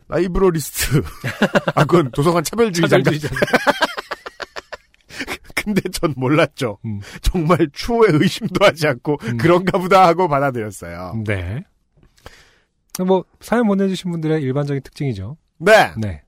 라이브러리스트. 0.10 1.02
아, 1.76 1.86
그건 1.86 2.12
도서관 2.12 2.44
차별주의자인가? 2.44 3.12
근데 5.56 5.82
전 5.92 6.14
몰랐죠. 6.18 6.80
음. 6.86 7.00
정말 7.22 7.70
추호에 7.72 8.10
의심도 8.12 8.66
하지 8.66 8.88
않고 8.88 9.18
음. 9.22 9.38
그런가 9.38 9.78
보다 9.78 10.06
하고 10.08 10.28
받아들였어요. 10.28 11.24
네. 11.26 11.64
뭐 13.06 13.24
사연 13.40 13.68
보내주신 13.68 14.12
분들의 14.12 14.42
일반적인 14.42 14.82
특징이죠. 14.84 15.38
네. 15.60 15.92
네. 15.98 16.22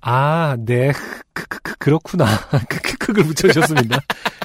아, 0.00 0.56
네. 0.58 0.92
크크크 1.32 1.76
그렇구나. 1.78 2.26
크크크를 2.68 3.24
붙여주셨습니다. 3.24 4.00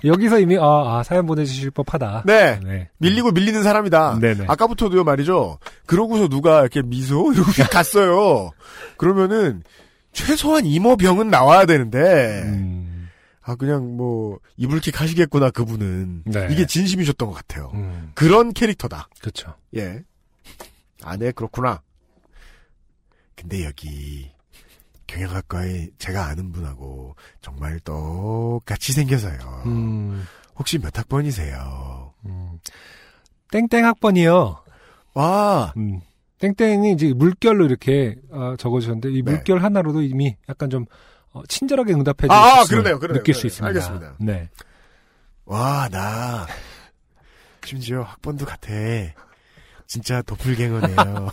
여기서 0.06 0.40
이미 0.40 0.58
아, 0.58 0.62
아, 1.00 1.04
사연 1.04 1.26
보내주실 1.26 1.72
법하다. 1.72 2.24
네. 2.26 2.60
네. 2.64 2.90
밀리고 2.98 3.32
밀리는 3.32 3.64
사람이다. 3.64 4.20
네네. 4.20 4.46
아까부터도요 4.48 5.04
말이죠. 5.04 5.58
그러고서 5.86 6.28
누가 6.28 6.62
이렇게 6.62 6.82
미소 6.84 7.34
이러고 7.34 7.52
갔어요. 7.72 8.52
그러면은 8.98 9.64
최소한 10.12 10.66
이모병은 10.66 11.30
나와야 11.30 11.66
되는데 11.66 12.42
음, 12.46 13.10
아 13.42 13.56
그냥 13.56 13.98
뭐 13.98 14.40
이불킥 14.58 15.00
하시겠구나 15.00 15.52
그분은 15.52 16.24
네. 16.26 16.48
이게 16.52 16.66
진심이셨던 16.66 17.28
것 17.30 17.34
같아요. 17.36 17.72
음, 17.74 18.12
그런 18.16 18.54
캐릭터다. 18.54 19.10
그렇죠. 19.20 19.56
예. 19.76 20.04
아, 21.04 21.16
네, 21.18 21.32
그렇구나. 21.32 21.82
근데 23.36 23.66
여기 23.66 24.32
경영학과에 25.06 25.90
제가 26.00 26.26
아는 26.26 26.52
분하고 26.52 27.16
정말 27.42 27.80
똑같이 27.82 28.94
생겨서요. 28.94 29.64
음, 29.68 30.26
혹시 30.56 30.78
몇 30.80 30.98
학번이세요? 30.98 32.14
음. 32.26 32.60
땡땡 33.52 33.86
학번이요. 33.86 34.64
와, 35.14 35.74
음. 35.78 36.02
땡땡이 36.40 36.92
이제 36.94 37.14
물결로 37.14 37.66
이렇게 37.66 38.16
어, 38.30 38.56
적어주셨는데 38.58 39.10
이 39.12 39.22
네. 39.22 39.32
물결 39.32 39.64
하나로도 39.64 40.02
이미 40.02 40.36
약간 40.50 40.70
좀 40.70 40.86
어, 41.32 41.42
친절하게 41.48 41.94
응답해 41.94 42.28
주실 42.28 42.32
아, 42.32 42.64
수 42.64 42.70
그러네요, 42.70 43.00
그러네요, 43.00 43.20
느낄 43.22 43.34
수 43.34 43.48
그러네요. 43.48 43.48
있습니다. 43.48 43.68
알겠습니다. 43.68 44.16
네. 44.20 44.50
와, 45.46 45.88
나 45.90 46.46
심지어 47.64 48.02
학번도 48.02 48.46
같아. 48.46 48.72
진짜 49.88 50.22
도플갱어네요. 50.22 50.96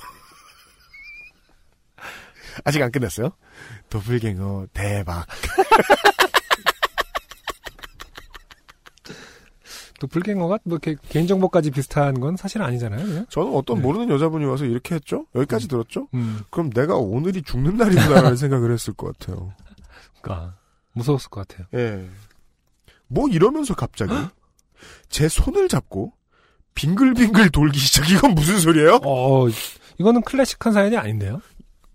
아직 2.64 2.82
안 2.82 2.92
끝났어요? 2.92 3.30
도플갱어 3.90 4.68
대박. 4.73 5.26
또 10.00 10.06
불갱어가 10.06 10.58
뭐 10.64 10.78
이렇게 10.82 10.96
개인정보까지 11.08 11.70
비슷한 11.70 12.20
건 12.20 12.37
사실 12.37 12.62
아니잖아요. 12.62 13.06
그냥? 13.06 13.26
저는 13.30 13.54
어떤 13.54 13.76
네. 13.76 13.82
모르는 13.82 14.11
여자분이 14.11 14.44
와서 14.44 14.64
이렇게 14.64 14.96
했죠? 14.96 15.26
여기까지 15.34 15.68
들었죠? 15.68 16.08
음, 16.14 16.40
그럼 16.50 16.70
내가 16.70 16.96
오늘이 16.96 17.42
죽는 17.42 17.76
날이구나라는 17.76 18.37
생각을 18.37 18.73
했을 18.73 18.92
것 18.92 19.16
같아요. 19.18 19.52
그러니까 20.20 20.56
무서웠을 20.92 21.30
것 21.30 21.46
같아요. 21.46 21.66
예. 21.75 22.08
뭐 23.06 23.28
이러면서 23.28 23.75
갑자기 23.75 24.12
제 25.08 25.28
손을 25.28 25.68
잡고 25.68 26.12
빙글빙글 26.75 27.50
돌기 27.50 27.78
시작. 27.78 28.11
이건 28.11 28.35
무슨 28.35 28.59
소리예요? 28.59 29.00
어, 29.04 29.47
이거는 29.99 30.23
클래식한 30.23 30.73
사연이 30.73 30.97
아닌데요? 30.97 31.40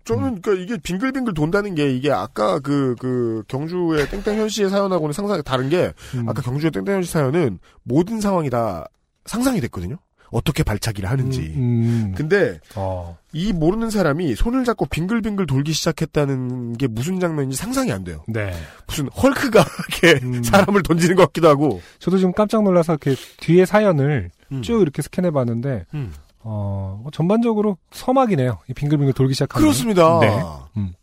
저는 0.04 0.40
그러니까 0.40 0.52
이게 0.64 0.78
빙글빙글 0.82 1.34
돈다는 1.34 1.74
게 1.74 1.94
이게 1.94 2.10
아까 2.10 2.58
그 2.58 2.94
그 2.98 3.44
경주의 3.48 4.08
땡땡현 4.08 4.48
씨의 4.48 4.70
사연하고는 4.70 5.12
상상이 5.12 5.42
다른 5.44 5.68
게 5.68 5.92
음, 6.14 6.28
아까 6.28 6.42
경주의 6.42 6.70
땡땡현 6.72 7.02
씨 7.02 7.12
사연은 7.12 7.58
모든 7.82 8.20
상황이 8.20 8.50
다 8.50 8.86
상상이 9.26 9.60
됐거든요. 9.60 9.96
어떻게 10.32 10.62
발차기를 10.62 11.10
하는지. 11.10 11.40
음, 11.56 11.82
음. 11.82 12.14
근데 12.16 12.58
어, 12.76 13.18
이 13.32 13.52
모르는 13.52 13.90
사람이 13.90 14.34
손을 14.36 14.64
잡고 14.64 14.86
빙글빙글 14.86 15.46
돌기 15.46 15.72
시작했다는 15.72 16.76
게 16.78 16.86
무슨 16.86 17.20
장면인지 17.20 17.56
상상이 17.56 17.92
안 17.92 18.04
돼요. 18.04 18.24
네. 18.28 18.52
무슨 18.86 19.08
헐크가 19.08 19.64
이렇게 20.00 20.24
음. 20.24 20.42
사람을 20.42 20.82
던지는 20.82 21.16
것 21.16 21.26
같기도 21.26 21.48
하고. 21.48 21.80
저도 21.98 22.16
지금 22.16 22.32
깜짝 22.32 22.62
놀라서 22.62 22.92
이렇게 22.94 23.14
뒤에 23.38 23.66
사연을 23.66 24.30
음. 24.52 24.62
쭉 24.62 24.80
이렇게 24.82 25.02
스캔해 25.02 25.30
봤는데, 25.30 25.86
음. 25.94 26.12
어, 26.40 27.06
전반적으로 27.12 27.78
서막이네요. 27.90 28.58
이 28.68 28.74
빙글빙글 28.74 29.12
돌기 29.12 29.34
시작하면. 29.34 29.62
그렇습니다. 29.62 30.18
네. 30.20 30.42
음. 30.76 30.94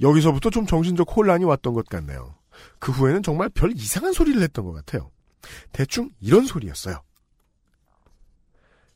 여기서부터 0.00 0.50
좀 0.50 0.66
정신적 0.66 1.16
혼란이 1.16 1.44
왔던 1.44 1.74
것 1.74 1.86
같네요. 1.86 2.34
그 2.78 2.92
후에는 2.92 3.22
정말 3.22 3.48
별 3.48 3.72
이상한 3.76 4.12
소리를 4.12 4.40
했던 4.42 4.64
것 4.64 4.72
같아요. 4.72 5.10
대충 5.72 6.10
이런 6.20 6.46
소리였어요. 6.46 7.00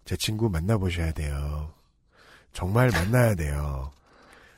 제 0.04 0.16
친구 0.16 0.48
만나보셔야 0.48 1.12
돼요. 1.12 1.72
정말 2.52 2.90
만나야 2.90 3.34
돼요. 3.34 3.90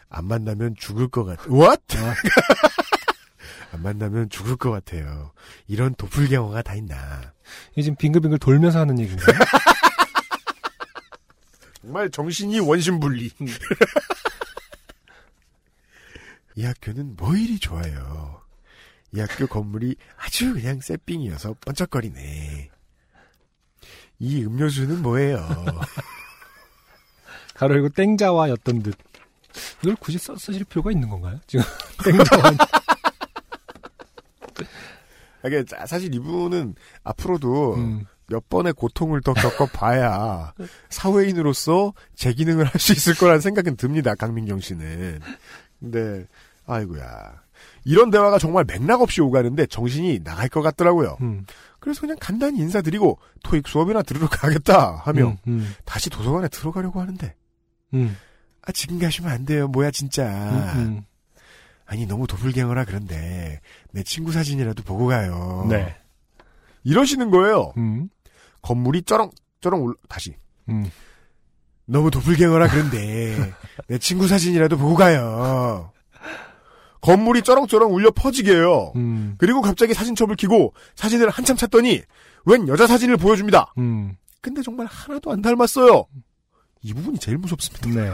안 0.09 0.25
만나면 0.25 0.75
죽을 0.77 1.09
것 1.09 1.25
같, 1.25 1.39
what? 1.49 1.83
안 3.73 3.83
만나면 3.83 4.31
죽을 4.31 4.57
것 4.57 4.71
같아요. 4.71 5.33
이런 5.69 5.95
도플갱어가 5.95 6.63
다 6.63 6.75
있나. 6.75 7.33
이게 7.73 7.83
지금 7.83 7.97
빙글빙글 7.97 8.39
돌면서 8.39 8.81
하는 8.81 8.99
얘기인가요? 8.99 9.37
정말 11.81 12.11
정신이 12.11 12.61
원심분리. 12.61 13.31
이 16.57 16.65
학교는 16.65 17.17
뭐 17.17 17.35
이리 17.37 17.59
좋아요. 17.59 18.43
이 19.13 19.21
학교 19.21 19.47
건물이 19.47 19.97
아주 20.19 20.53
그냥 20.53 20.81
새삥이어서 20.81 21.55
번쩍거리네. 21.61 22.71
이 24.19 24.45
음료수는 24.45 25.01
뭐예요? 25.03 25.39
가로 27.55 27.75
열고 27.75 27.91
땡자와였던 27.91 28.83
듯. 28.83 28.97
이걸 29.83 29.97
굳이 29.97 30.19
써, 30.19 30.37
쓰실 30.37 30.65
필요가 30.65 30.93
있는 30.93 31.09
건가요? 31.09 31.41
지금 31.47 31.65
땡자와. 32.05 32.53
이게 35.47 35.65
사실 35.87 36.15
이분은 36.15 36.75
앞으로도 37.05 37.75
음, 37.75 38.05
몇 38.29 38.49
번의 38.49 38.73
고통을 38.75 39.21
더 39.23 39.33
겪어봐야 39.35 40.53
사회인으로서 40.91 41.93
제 42.15 42.33
기능을 42.33 42.65
할 42.67 42.79
수 42.81 42.93
있을 42.93 43.15
거라는 43.15 43.41
생각은 43.41 43.77
듭니다. 43.77 44.15
강민경 44.15 44.61
씨는. 44.61 45.21
근데 45.81 46.27
아이고야. 46.67 47.41
이런 47.85 48.11
대화가 48.11 48.39
정말 48.39 48.65
맥락 48.67 49.01
없이 49.01 49.21
오가는데 49.21 49.67
정신이 49.67 50.21
나갈 50.23 50.49
것 50.49 50.63
같더라고요. 50.63 51.17
음, 51.23 51.45
그래서 51.79 52.01
그냥 52.03 52.17
간단히 52.21 52.59
인사드리고 52.61 53.19
토익 53.43 53.67
수업이나 53.67 54.03
들으러 54.03 54.29
가겠다 54.29 54.97
하며 55.05 55.29
음, 55.29 55.37
음, 55.49 55.75
다시 55.85 56.11
도서관에 56.11 56.49
들어가려고 56.49 57.01
하는데 57.01 57.35
음, 57.95 58.17
아 58.63 58.73
지금 58.73 58.99
가시면 58.99 59.31
안 59.33 59.45
돼요. 59.47 59.67
뭐야 59.69 59.91
진짜. 59.91 60.25
아니 61.91 62.07
너무 62.07 62.29
도플갱어라 62.29 62.85
그런데 62.85 63.61
내 63.91 64.05
친구 64.05 64.31
사진이라도 64.31 64.85
보고 64.85 65.09
가요. 65.09 65.67
네. 65.69 65.97
이러시는 66.85 67.31
거예요. 67.31 67.73
음, 67.79 68.09
건물이 68.63 69.03
쩌렁 69.03 69.33
쩌렁 69.61 69.83
올라 69.83 69.95
다시 70.09 70.37
음. 70.69 70.89
너무 71.87 72.13
도플갱어라 72.13 72.69
그런데 72.69 73.53
내 73.89 73.99
친구 73.99 74.29
사진이라도 74.29 74.79
보고 74.79 74.95
가요. 74.95 75.91
건물이 77.01 77.43
쩌렁쩌렁 77.43 77.93
울려 77.93 78.13
퍼지게요. 78.13 78.93
음, 78.95 79.35
그리고 79.39 79.61
갑자기 79.61 79.93
사진첩을 79.93 80.37
켜고 80.37 80.73
사진을 80.95 81.29
한참 81.29 81.57
찾더니 81.57 82.03
웬 82.45 82.69
여자 82.69 82.87
사진을 82.87 83.17
보여줍니다. 83.17 83.75
음, 83.79 84.17
근데 84.41 84.63
정말 84.63 84.87
하나도 84.87 85.33
안 85.33 85.43
닮았어요. 85.43 86.07
이 86.83 86.95
부분이 86.95 87.19
제일 87.19 87.39
무섭습니다. 87.39 87.89
네. 87.89 88.13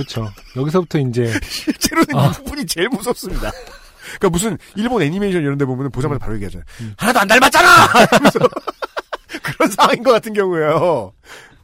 그렇죠. 0.00 0.32
여기서부터 0.56 0.98
이제 0.98 1.32
실제로는 1.44 2.16
아. 2.16 2.26
이 2.26 2.32
부분이 2.32 2.66
제일 2.66 2.88
무섭습니다. 2.88 3.50
그러니까 4.18 4.30
무슨 4.30 4.58
일본 4.74 5.02
애니메이션 5.02 5.42
이런 5.42 5.58
데 5.58 5.64
보면 5.64 5.90
보자마자 5.90 6.18
바로 6.18 6.34
얘기하잖아요. 6.34 6.64
음. 6.80 6.94
하나도 6.96 7.20
안 7.20 7.28
닮았잖아! 7.28 7.86
그런 9.42 9.70
상황인 9.70 10.02
것 10.02 10.12
같은 10.12 10.32
경우예요. 10.32 11.12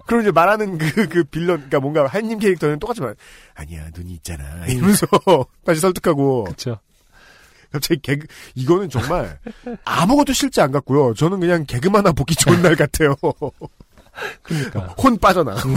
그럼 0.07 0.21
이제 0.21 0.31
말하는 0.31 0.79
그, 0.79 1.09
그 1.09 1.25
빌런, 1.25 1.57
그러니까 1.57 1.81
뭔가 1.81 2.07
한님 2.07 2.39
캐릭터는 2.39 2.79
똑같이 2.79 3.01
말, 3.01 3.17
아니야, 3.55 3.89
눈이 3.97 4.13
있잖아. 4.15 4.67
이러면서 4.67 5.07
다시 5.67 5.81
설득하고. 5.81 6.45
그렇죠. 6.45 6.79
갑자기 7.73 8.01
개그, 8.01 8.27
이거는 8.55 8.89
정말 8.89 9.41
아무것도 9.85 10.33
실제 10.33 10.63
안 10.63 10.71
같고요. 10.71 11.15
저는 11.15 11.41
그냥 11.41 11.65
개그만 11.67 12.01
하나 12.01 12.13
보기 12.13 12.37
좋은 12.37 12.63
날 12.63 12.77
같아요. 12.77 13.17
그러니까. 14.43 14.95
혼 14.99 15.19
빠져나. 15.19 15.57
음, 15.57 15.75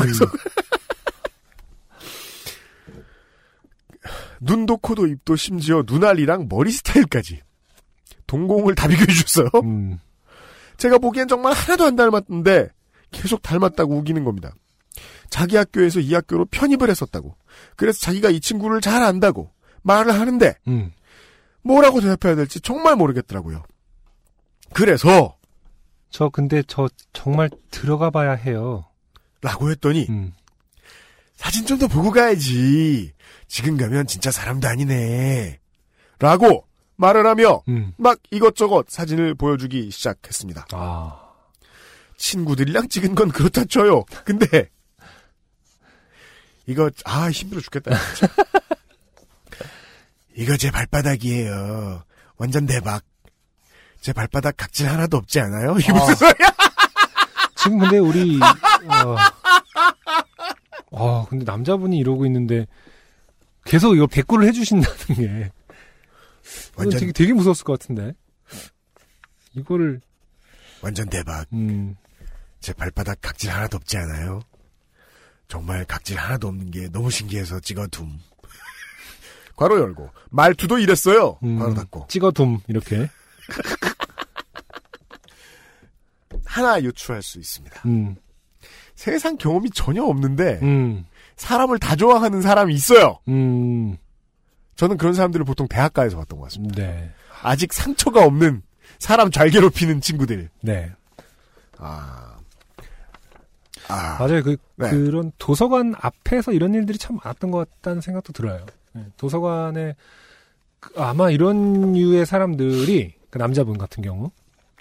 눈도 4.41 4.77
코도 4.77 5.08
입도 5.08 5.36
심지어 5.36 5.84
눈알이랑 5.86 6.48
머리 6.50 6.72
스타일까지. 6.72 7.41
동공을 8.27 8.75
다 8.75 8.88
비교해 8.88 9.08
주셨어요. 9.08 9.50
음, 9.63 9.98
제가 10.77 11.00
보기엔 11.00 11.27
정말 11.27 11.53
하나도 11.53 11.86
안 11.86 11.96
닮았는데 11.96 12.69
계속 13.12 13.41
닮았다고 13.41 13.96
우기는 13.98 14.24
겁니다. 14.24 14.53
자기 15.29 15.55
학교에서 15.55 16.00
이 16.00 16.13
학교로 16.13 16.46
편입을 16.46 16.89
했었다고. 16.89 17.36
그래서 17.75 18.00
자기가 18.00 18.29
이 18.29 18.39
친구를 18.39 18.81
잘 18.81 19.01
안다고 19.03 19.51
말을 19.81 20.13
하는데 20.13 20.55
음. 20.67 20.91
뭐라고 21.63 22.01
대답해야 22.01 22.36
될지 22.36 22.62
정말 22.62 22.96
모르겠더라고요. 22.96 23.63
그래서 24.74 25.36
저 26.10 26.29
근데 26.29 26.63
저 26.67 26.88
정말 27.13 27.50
들어가 27.72 28.10
봐야 28.10 28.31
해요. 28.31 28.86
라고 29.41 29.69
했더니 29.72 30.05
음, 30.10 30.34
사진 31.39 31.65
좀 31.65 31.79
더 31.79 31.88
보고 31.88 32.12
가야지. 32.12 33.13
지금 33.48 33.77
가면 33.77 34.08
진짜 34.08 34.29
사람도 34.29 34.67
아니네. 34.67 35.58
라고 36.19 36.65
말을 36.98 37.25
하며 37.25 37.63
음. 37.69 37.93
막 37.98 38.19
이것저것 38.29 38.88
사진을 38.89 39.36
보여주기 39.36 39.89
시작했습니다. 39.89 40.67
아, 40.74 41.17
친구들이랑 42.17 42.89
찍은 42.89 43.15
건 43.15 43.29
그렇다 43.29 43.63
쳐요. 43.63 44.03
근데 44.25 44.69
이거 46.65 46.91
아 47.05 47.29
힘들어 47.31 47.62
죽겠다. 47.62 47.91
이거 50.36 50.58
제 50.58 50.69
발바닥이에요. 50.72 52.03
완전 52.36 52.65
대박. 52.65 53.01
제 54.01 54.12
발바닥 54.12 54.58
각질 54.58 54.89
하나도 54.89 55.15
없지 55.17 55.39
않아요? 55.39 55.75
이게 55.79 55.93
무슨 55.93 56.12
아. 56.12 56.15
소리야? 56.15 56.50
지금 57.55 57.79
근데 57.79 57.98
우리 57.98 58.39
어, 58.41 59.15
아 60.91 61.25
근데 61.29 61.46
남자분이 61.46 61.98
이러고 61.98 62.25
있는데 62.25 62.65
계속 63.65 63.96
이거 63.96 64.08
대꾸를 64.08 64.48
해주신다는 64.48 64.98
게 65.15 65.51
완전, 66.75 67.00
되게 67.00 67.12
되게 67.12 67.34
무서웠을 67.34 67.63
것 67.63 67.79
같은데 67.79 68.13
이거를 69.53 70.01
완전 70.81 71.08
대박. 71.10 71.46
음 71.53 71.96
제 72.62 72.74
발바닥 72.74 73.22
각질 73.22 73.51
하나도 73.51 73.77
없지 73.77 73.96
않아요? 73.98 74.41
정말 75.48 75.86
각질 75.86 76.17
하나도 76.17 76.50
없는 76.50 76.72
게 76.72 76.89
너무 76.89 77.10
신기해서 77.10 77.62
찍어둠. 77.62 78.19
괄호 79.55 79.79
열고. 79.79 80.10
말투도 80.29 80.77
이랬어요. 80.79 81.39
음, 81.43 81.58
괄호 81.58 81.74
닫고. 81.74 82.08
찍어둠 82.10 82.60
이렇게 82.67 83.10
하나 86.46 86.81
유추할 86.81 87.22
수 87.24 87.39
있습니다. 87.39 87.81
음 87.86 88.17
세상 89.00 89.38
경험이 89.38 89.70
전혀 89.70 90.03
없는데 90.03 90.60
음, 90.62 91.06
사람을 91.38 91.79
다 91.79 91.96
좋아하는 91.96 92.41
사람이 92.41 92.74
있어요. 92.74 93.18
음, 93.29 93.96
저는 94.75 94.98
그런 94.98 95.13
사람들을 95.13 95.46
보통 95.46 95.70
대학가에서 95.70 96.18
봤던 96.18 96.38
것 96.38 96.44
같습니다. 96.48 96.75
네, 96.75 97.10
아직 97.41 97.72
상처가 97.72 98.25
없는 98.25 98.62
사람 98.98 99.32
잘 99.32 99.51
괴롭히는 99.51 100.01
친구들. 100.01 100.50
네. 100.60 100.91
아. 101.77 102.36
아. 103.88 104.18
맞아요. 104.20 104.44
그, 104.44 104.58
네. 104.75 104.89
그런 104.89 105.32
도서관 105.38 105.96
앞에서 105.98 106.51
이런 106.51 106.74
일들이 106.74 106.98
참 106.98 107.20
많았던 107.24 107.51
것 107.51 107.70
같다는 107.70 108.01
생각도 108.01 108.34
들어요. 108.34 108.65
네, 108.91 109.06
도서관에 109.15 109.96
그 110.82 111.01
아마 111.01 111.32
이런 111.32 111.96
유의 111.96 112.25
사람들이 112.25 113.13
그 113.29 113.38
남자분 113.38 113.77
같은 113.77 114.03
경우 114.03 114.29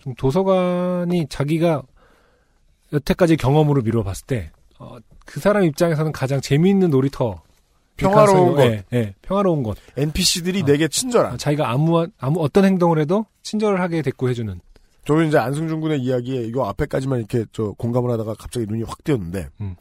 좀 0.03 0.13
도서관이 0.17 1.29
자기가 1.29 1.85
여태까지 2.93 3.37
경험으로 3.37 3.83
미뤄 3.83 4.03
봤을 4.03 4.27
때 4.27 4.51
어, 4.79 4.97
그 5.25 5.41
사람 5.41 5.65
입장에서는 5.65 6.13
가장 6.13 6.41
재미있는 6.41 6.91
놀이터 6.91 7.43
평화로운 7.97 8.55
곳. 8.55 8.63
예, 8.63 8.85
예, 8.93 9.15
평화로운 9.23 9.63
곳. 9.63 9.77
NPC들이 9.97 10.63
아. 10.63 10.65
내게 10.65 10.89
친절한. 10.89 11.35
아, 11.35 11.37
자기가 11.37 11.69
아무 11.69 12.07
아무 12.19 12.43
어떤 12.43 12.65
행동을 12.65 12.99
해도 12.99 13.27
친절하게 13.43 14.03
대꾸해주는. 14.03 14.61
저는 15.05 15.29
이제 15.29 15.39
안승준 15.39 15.81
군의 15.81 16.01
이야기에 16.01 16.43
이거 16.43 16.69
앞에까지만 16.69 17.19
이렇게 17.19 17.45
저 17.53 17.73
공감을 17.79 18.11
하다가 18.11 18.35
갑자기 18.35 18.67
눈이 18.67 18.83
확 18.83 19.03
뜨였는데 19.05 19.49
음. 19.63 19.75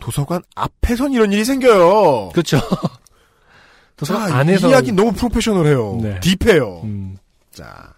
도서관 0.00 0.40
앞에선 0.54 1.12
이런 1.12 1.32
일이 1.32 1.44
생겨요. 1.44 2.30
그렇죠. 2.30 2.58
도서관 3.96 4.28
자, 4.28 4.36
안에서 4.36 4.68
이 4.68 4.70
이야기 4.70 4.92
너무 4.92 5.12
프로페셔널해요. 5.12 5.98
네. 6.00 6.20
딥해요. 6.20 6.82
음, 6.84 7.16
자. 7.50 7.92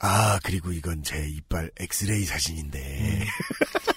아, 0.00 0.38
그리고 0.44 0.72
이건 0.72 1.02
제 1.02 1.28
이빨 1.28 1.70
엑스레이 1.78 2.24
사진인데. 2.24 2.78
음. 2.78 3.24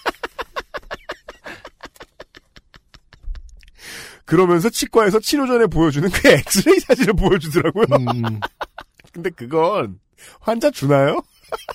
그러면서 4.25 4.70
치과에서 4.70 5.20
치료 5.20 5.46
전에 5.46 5.67
보여주는 5.67 6.10
그 6.10 6.29
엑스레이 6.29 6.79
사진을 6.79 7.13
보여주더라고요. 7.13 7.86
음, 7.91 8.39
근데 9.12 9.29
그건 9.29 10.00
환자 10.39 10.72
주나요? 10.72 11.22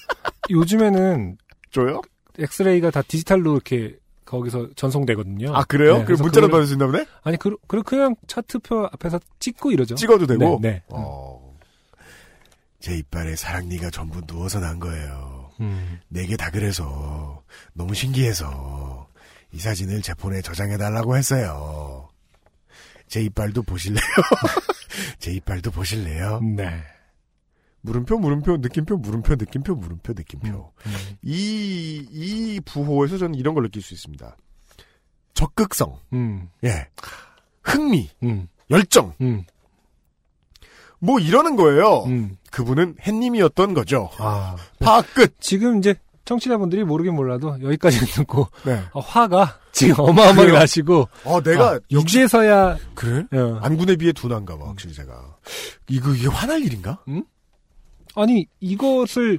요즘에는 0.48 1.36
줘요? 1.70 2.00
엑스레이가 2.38 2.90
다 2.90 3.02
디지털로 3.02 3.52
이렇게 3.52 3.98
거기서 4.24 4.70
전송되거든요. 4.74 5.54
아, 5.54 5.64
그래요? 5.64 5.98
네, 5.98 6.04
그럼 6.06 6.22
문자로 6.22 6.48
받을 6.48 6.66
수 6.66 6.72
있나 6.72 6.86
보네? 6.86 7.04
아니 7.22 7.36
그, 7.36 7.56
그 7.68 7.82
그냥 7.82 8.16
차트표 8.26 8.88
앞에서 8.92 9.20
찍고 9.38 9.72
이러죠. 9.72 9.94
찍어도 9.94 10.26
되고? 10.26 10.58
네. 10.62 10.70
네. 10.70 10.82
어. 10.88 11.45
제 12.78 12.96
이빨에 12.96 13.36
사랑니가 13.36 13.90
전부 13.90 14.20
누워서 14.26 14.60
난 14.60 14.78
거예요. 14.78 15.50
음, 15.60 16.00
네개 16.08 16.36
다 16.36 16.50
그래서 16.50 17.42
너무 17.72 17.94
신기해서 17.94 19.08
이 19.52 19.58
사진을 19.58 20.02
제 20.02 20.14
폰에 20.14 20.42
저장해 20.42 20.76
달라고 20.76 21.16
했어요. 21.16 22.08
제 23.08 23.22
이빨도 23.22 23.62
보실래요? 23.62 24.00
제 25.18 25.32
이빨도 25.32 25.70
보실래요? 25.70 26.40
네. 26.40 26.82
물음표, 27.82 28.18
물음표, 28.18 28.56
느낌표, 28.58 28.96
물음표, 28.96 29.36
느낌표, 29.36 29.76
물음표, 29.76 30.12
느낌표. 30.14 30.72
음, 30.86 30.92
이, 31.22 32.04
이 32.10 32.60
부호에서 32.64 33.16
저는 33.16 33.36
이런 33.36 33.54
걸 33.54 33.62
느낄 33.62 33.80
수 33.80 33.94
있습니다. 33.94 34.36
적극성, 35.34 36.00
음, 36.12 36.48
예. 36.64 36.88
흥미, 37.62 38.10
음, 38.24 38.48
열정, 38.70 39.14
음, 39.20 39.44
뭐 40.98 41.18
이러는 41.20 41.56
거예요. 41.56 42.04
음. 42.06 42.36
그분은 42.50 42.96
햇님이었던 43.06 43.74
거죠. 43.74 44.10
아, 44.18 44.56
파악 44.80 45.12
끝. 45.14 45.34
지금 45.40 45.78
이제 45.78 45.94
청취자분들이 46.24 46.84
모르긴 46.84 47.14
몰라도 47.14 47.56
여기까지 47.62 47.98
듣고 48.14 48.48
네. 48.64 48.80
어, 48.92 49.00
화가 49.00 49.58
지금 49.72 49.94
어마어마하게. 49.98 50.52
나시고 50.52 51.08
어, 51.24 51.40
내가 51.42 51.72
아, 51.74 51.80
육지에서야 51.90 52.78
그래? 52.94 53.24
어. 53.32 53.58
안군에 53.62 53.96
비해 53.96 54.12
둔한가 54.12 54.56
봐, 54.56 54.66
확실히 54.68 54.94
제가. 54.94 55.36
이거, 55.88 56.14
이게 56.14 56.26
화날 56.28 56.62
일인가? 56.62 56.98
아니 58.14 58.46
이것을 58.60 59.38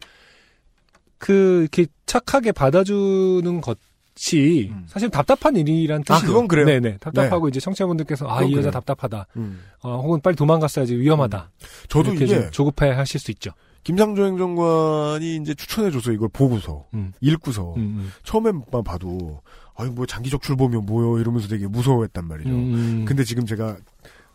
그 1.17 1.61
이렇게 1.61 1.87
착하게 2.05 2.51
받아주는 2.51 3.59
것 3.61 3.77
이 4.17 4.69
음. 4.69 4.85
사실 4.87 5.09
답답한 5.09 5.55
일이란 5.55 6.01
아, 6.09 6.15
뜻이죠. 6.15 6.27
그건 6.27 6.47
그래요. 6.47 6.65
네네 6.65 6.97
답답하고 6.97 7.47
이제 7.49 7.59
청취자분들께서 7.59 8.27
아 8.27 8.41
이 8.43 8.51
여자 8.51 8.55
그래요. 8.61 8.71
답답하다. 8.71 9.27
음. 9.37 9.61
어, 9.81 9.99
혹은 10.01 10.19
빨리 10.21 10.35
도망갔어야지 10.35 10.95
위험하다. 10.97 11.51
저도 11.87 12.11
이렇게 12.11 12.25
이게 12.25 12.41
좀 12.41 12.51
조급해 12.51 12.89
하실 12.91 13.19
수 13.19 13.31
있죠. 13.31 13.51
김상조 13.83 14.25
행정관이 14.25 15.37
이제 15.37 15.53
추천해줘서 15.53 16.11
이걸 16.11 16.27
보고서, 16.33 16.85
음. 16.93 17.13
읽고서, 17.21 17.73
음, 17.75 17.79
음. 17.79 18.11
처음에만 18.23 18.83
봐도, 18.83 19.39
아니, 19.77 19.89
뭐 19.91 20.05
장기적 20.05 20.41
출범이면 20.41 20.85
뭐요? 20.85 21.19
이러면서 21.19 21.47
되게 21.47 21.67
무서워했단 21.67 22.27
말이죠. 22.27 22.49
음, 22.49 23.05
근데 23.07 23.23
지금 23.23 23.45
제가, 23.45 23.77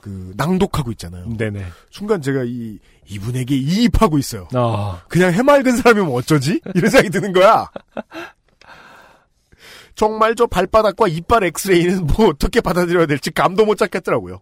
그, 0.01 0.33
낭독하고 0.39 0.91
있잖아요. 0.93 1.29
네네. 1.37 1.67
순간 1.91 2.23
제가 2.23 2.45
이, 2.47 2.79
이분에게 3.11 3.55
이입하고 3.55 4.17
있어요. 4.17 4.49
아, 4.55 5.03
그냥 5.09 5.33
해맑은 5.35 5.77
사람이면 5.77 6.11
어쩌지? 6.15 6.59
이런 6.75 6.91
생각이 6.91 7.11
드는 7.11 7.35
거야. 7.35 7.69
정말 9.95 10.35
저 10.35 10.47
발바닥과 10.47 11.09
이빨 11.09 11.45
엑스레이는 11.45 12.07
뭐 12.07 12.29
어떻게 12.29 12.61
받아들여야 12.61 13.07
될지 13.07 13.31
감도 13.31 13.65
못 13.65 13.77
잡겠더라고요. 13.77 14.41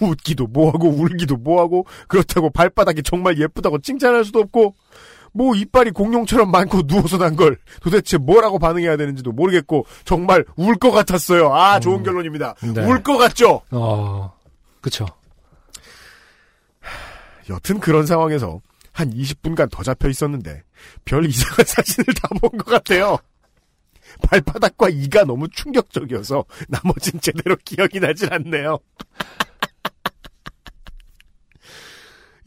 웃기도 0.00 0.46
뭐하고 0.48 0.88
울기도 0.88 1.36
뭐하고 1.36 1.86
그렇다고 2.08 2.50
발바닥이 2.50 3.02
정말 3.02 3.38
예쁘다고 3.38 3.78
칭찬할 3.80 4.24
수도 4.24 4.40
없고 4.40 4.74
뭐 5.34 5.54
이빨이 5.54 5.92
공룡처럼 5.92 6.50
많고 6.50 6.82
누워서 6.86 7.16
난 7.16 7.36
걸 7.36 7.56
도대체 7.80 8.18
뭐라고 8.18 8.58
반응해야 8.58 8.96
되는지도 8.98 9.32
모르겠고 9.32 9.86
정말 10.04 10.44
울 10.56 10.74
것 10.78 10.90
같았어요. 10.90 11.54
아 11.54 11.80
좋은 11.80 11.98
음. 12.00 12.02
결론입니다. 12.02 12.54
네. 12.74 12.84
울것 12.84 13.16
같죠? 13.18 13.62
어, 13.70 14.32
그쵸. 14.82 15.06
여튼 17.50 17.80
그런 17.80 18.06
상황에서 18.06 18.60
한 18.92 19.10
20분간 19.12 19.70
더 19.70 19.82
잡혀 19.82 20.08
있었는데 20.08 20.62
별 21.04 21.24
이상한 21.26 21.64
사진을 21.66 22.06
다 22.20 22.28
본 22.40 22.50
것 22.58 22.66
같아요. 22.66 23.18
발바닥과 24.22 24.88
이가 24.90 25.24
너무 25.24 25.48
충격적이어서 25.48 26.44
나머진 26.68 27.20
제대로 27.20 27.56
기억이 27.64 28.00
나질 28.00 28.32
않네요. 28.32 28.78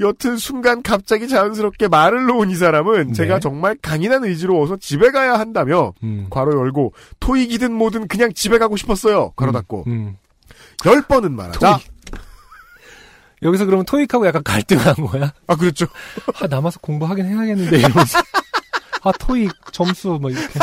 여튼 0.01 0.35
순간 0.35 0.81
갑자기 0.83 1.27
자연스럽게 1.27 1.87
말을 1.87 2.25
놓은 2.25 2.49
이 2.49 2.55
사람은 2.55 3.07
네. 3.07 3.13
제가 3.13 3.39
정말 3.39 3.77
강인한 3.81 4.25
의지로 4.25 4.61
어서 4.61 4.75
집에 4.75 5.11
가야 5.11 5.39
한다며 5.39 5.93
음. 6.03 6.27
괄호 6.29 6.51
열고 6.59 6.93
토익이든 7.21 7.71
뭐든 7.73 8.09
그냥 8.09 8.33
집에 8.33 8.57
가고 8.57 8.75
싶었어요. 8.75 9.31
괄호 9.37 9.53
닫고 9.53 9.85
음. 9.87 10.17
열 10.85 11.01
번은 11.01 11.33
말하자. 11.33 11.77
토익. 11.77 11.95
여기서 13.41 13.65
그러면 13.65 13.85
토익하고 13.85 14.25
약간 14.27 14.43
갈등한 14.43 14.95
거야? 14.95 15.33
아 15.47 15.55
그렇죠. 15.55 15.85
아, 16.41 16.47
남아서 16.47 16.79
공부하긴 16.79 17.25
해야겠는데, 17.25 17.77
이러면서. 17.79 18.19
아, 19.03 19.11
토익 19.19 19.51
점수, 19.71 20.17
뭐, 20.19 20.31
이렇게. 20.31 20.59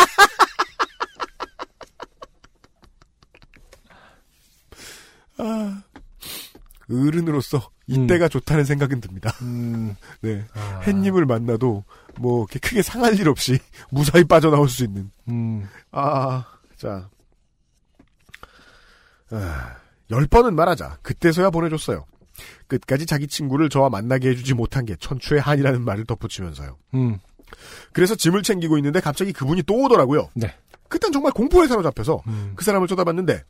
어른으로서 6.92 7.70
이때가 7.87 8.28
좋다는 8.28 8.64
생각은 8.64 9.00
듭니다. 9.00 9.31
음. 9.42 9.96
네. 10.20 10.44
아. 10.55 10.81
햇님을 10.87 11.26
만나도 11.26 11.85
뭐 12.18 12.40
이렇게 12.40 12.59
크게 12.59 12.83
상할 12.83 13.18
일 13.18 13.28
없이 13.28 13.59
무사히 13.90 14.24
빠져나올 14.24 14.68
수 14.68 14.85
있는. 14.85 15.11
음. 15.28 15.68
아, 15.90 16.44
자. 16.76 17.09
아, 19.31 19.76
열 20.11 20.26
번은 20.26 20.55
말하자. 20.55 20.98
그때서야 21.02 21.50
보내줬어요. 21.50 22.05
끝까지 22.66 23.07
자기 23.07 23.26
친구를 23.26 23.68
저와 23.68 23.88
만나게 23.88 24.31
해주지 24.31 24.55
못한 24.55 24.85
게 24.85 24.96
천추의 24.96 25.40
한이라는 25.40 25.83
말을 25.83 26.05
덧붙이면서요. 26.05 26.76
음. 26.94 27.18
그래서 27.92 28.14
짐을 28.14 28.42
챙기고 28.42 28.78
있는데 28.78 29.00
갑자기 29.00 29.33
그분이 29.33 29.62
또 29.64 29.74
오더라고요. 29.83 30.31
네. 30.35 30.55
그땐 30.88 31.12
정말 31.12 31.33
공포에 31.33 31.66
사로잡혀서 31.68 32.22
음. 32.26 32.52
그 32.57 32.64
사람을 32.64 32.88
쳐다봤는데 32.88 33.42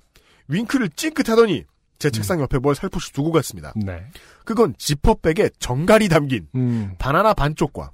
윙크를 0.49 0.91
찡긋하더니 0.91 1.65
제 2.03 2.11
책상 2.11 2.41
옆에 2.41 2.59
뭘 2.59 2.75
살포시 2.75 3.13
두고 3.13 3.31
갔습니다. 3.31 3.73
네. 3.77 4.05
그건 4.45 4.75
지퍼백에 4.77 5.51
정갈히 5.61 6.09
담긴 6.09 6.49
음. 6.57 6.97
바나나 6.99 7.33
반쪽과 7.33 7.93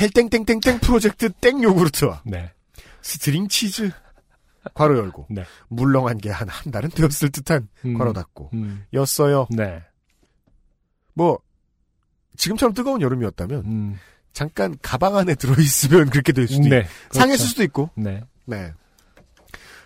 헬땡땡땡땡 0.00 0.80
프로젝트 0.80 1.30
땡 1.34 1.62
요구르트와 1.62 2.22
네. 2.26 2.52
string 3.02 3.46
치즈 3.46 3.92
괄호 4.74 4.96
열고 4.98 5.28
네. 5.30 5.44
물렁한 5.68 6.18
게 6.18 6.30
한 6.30 6.48
한 6.48 6.72
달은 6.72 6.90
되었을 6.90 7.30
듯한 7.30 7.68
음. 7.84 7.96
괄호 7.96 8.12
닫고 8.12 8.50
음. 8.54 8.84
였어요. 8.94 9.46
네. 9.50 9.80
뭐 11.14 11.38
지금처럼 12.36 12.74
뜨거운 12.74 13.00
여름이었다면 13.00 13.64
음. 13.64 13.98
잠깐 14.32 14.76
가방 14.82 15.16
안에 15.16 15.36
들어있으면 15.36 16.10
그렇게 16.10 16.32
될 16.32 16.48
수도 16.48 16.62
있고 16.64 16.68
네. 16.74 16.86
상했을 17.12 17.36
그렇죠. 17.44 17.44
수도 17.44 17.62
있고 17.62 17.90
네. 17.94 18.24
네. 18.46 18.72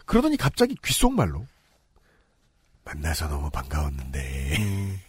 그러더니 0.07 0.38
갑자기 0.38 0.74
귓속말로 0.83 1.46
만나서 2.85 3.29
너무 3.29 3.51
반가웠는데 3.51 4.57
음. 4.59 5.01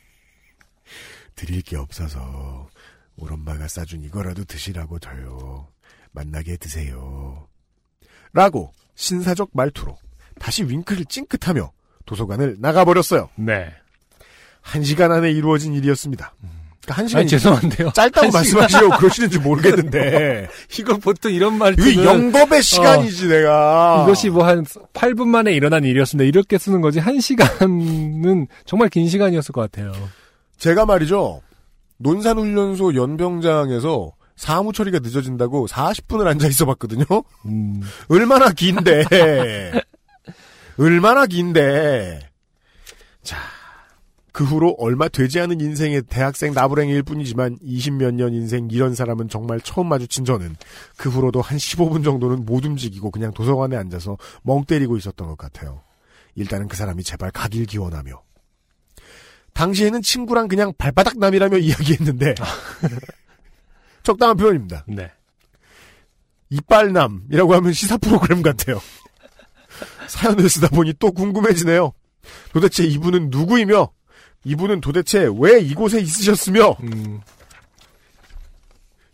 드릴 1.36 1.62
게 1.62 1.78
없어서 1.78 2.70
우리 3.18 3.34
엄마가 3.34 3.68
싸준 3.68 4.04
이거라도 4.04 4.44
드시라고 4.46 5.00
줘요. 5.00 5.68
만나게 6.12 6.58
드세요. 6.58 7.48
라고 8.34 8.74
신사적 8.96 9.50
말투로 9.54 9.98
다시 10.40 10.64
윙크를 10.64 11.06
찡긋하며 11.06 11.72
도서관을 12.06 12.58
나가버렸어요. 12.60 13.30
네. 13.36 13.74
한 14.62 14.84
시간 14.84 15.12
안에 15.12 15.32
이루어진 15.32 15.74
일이었습니다. 15.74 16.34
그러니까 16.38 16.65
한 16.94 17.08
시간이 17.08 17.22
아니, 17.24 17.30
죄송한데요. 17.30 17.92
짧다고 17.94 18.26
한 18.26 18.44
시간. 18.44 18.62
말씀하시려고 18.62 18.98
그러시는지 18.98 19.40
모르겠는데 19.40 20.48
이거 20.80 20.98
보통 20.98 21.32
이런 21.34 21.58
말투는 21.58 21.92
이게 21.92 22.04
영겁의 22.04 22.62
시간이지 22.64 23.28
내가 23.28 24.04
이것이 24.06 24.30
뭐 24.30 24.46
한 24.46 24.64
8분 24.94 25.28
만에 25.28 25.52
일어난 25.54 25.84
일이었습니다. 25.84 26.28
이렇게 26.28 26.58
쓰는 26.58 26.82
거지. 26.82 27.00
한 27.00 27.20
시간은 27.20 28.48
정말 28.66 28.90
긴 28.90 29.08
시간이었을 29.10 29.52
것 29.54 29.62
같아요. 29.62 29.92
제가 30.58 30.86
말이죠. 30.86 31.42
논산훈련소 31.98 32.96
연병장에서 32.96 34.12
사무 34.36 34.74
처리가 34.74 35.00
늦어진다고 35.00 35.66
40분을 35.68 36.28
앉아 36.28 36.48
있어 36.50 36.66
봤거든요. 36.66 37.06
음. 37.46 37.82
얼마나 38.10 38.50
긴데. 38.52 39.06
얼마나 40.78 41.26
긴데. 41.26 42.20
자. 43.24 43.38
그 44.36 44.44
후로 44.44 44.76
얼마 44.80 45.08
되지 45.08 45.40
않은 45.40 45.62
인생의 45.62 46.02
대학생 46.10 46.52
나부랭이일 46.54 47.04
뿐이지만 47.04 47.58
20몇 47.60 48.16
년 48.16 48.34
인생 48.34 48.68
이런 48.70 48.94
사람은 48.94 49.30
정말 49.30 49.62
처음 49.62 49.88
마주친 49.88 50.26
저는 50.26 50.58
그 50.98 51.08
후로도 51.08 51.40
한 51.42 51.58
15분 51.58 52.04
정도는 52.04 52.44
못 52.44 52.66
움직이고 52.66 53.12
그냥 53.12 53.32
도서관에 53.34 53.78
앉아서 53.78 54.18
멍 54.44 54.66
때리고 54.66 54.98
있었던 54.98 55.26
것 55.26 55.38
같아요. 55.38 55.84
일단은 56.36 56.68
그 56.68 56.76
사람이 56.76 57.02
제발 57.06 57.32
가길 57.32 57.66
기원하며. 57.66 58.22
당시에는 59.54 60.02
친구랑 60.02 60.50
그냥 60.50 60.74
발바닥 60.78 61.18
남이라며 61.18 61.56
이야기했는데 61.60 62.36
적당한 64.04 64.36
표현입니다. 64.36 64.84
네. 64.90 65.14
이빨남이라고 66.50 67.54
하면 67.54 67.72
시사 67.72 67.96
프로그램 67.96 68.42
같아요. 68.42 68.82
사연을 70.10 70.50
쓰다 70.50 70.68
보니 70.68 70.96
또 71.00 71.14
궁금해지네요. 71.14 71.94
도대체 72.52 72.84
이분은 72.84 73.30
누구이며 73.30 73.96
이분은 74.46 74.80
도대체 74.82 75.28
왜 75.40 75.60
이곳에 75.60 76.00
있으셨으며 76.00 76.78
음. 76.82 77.20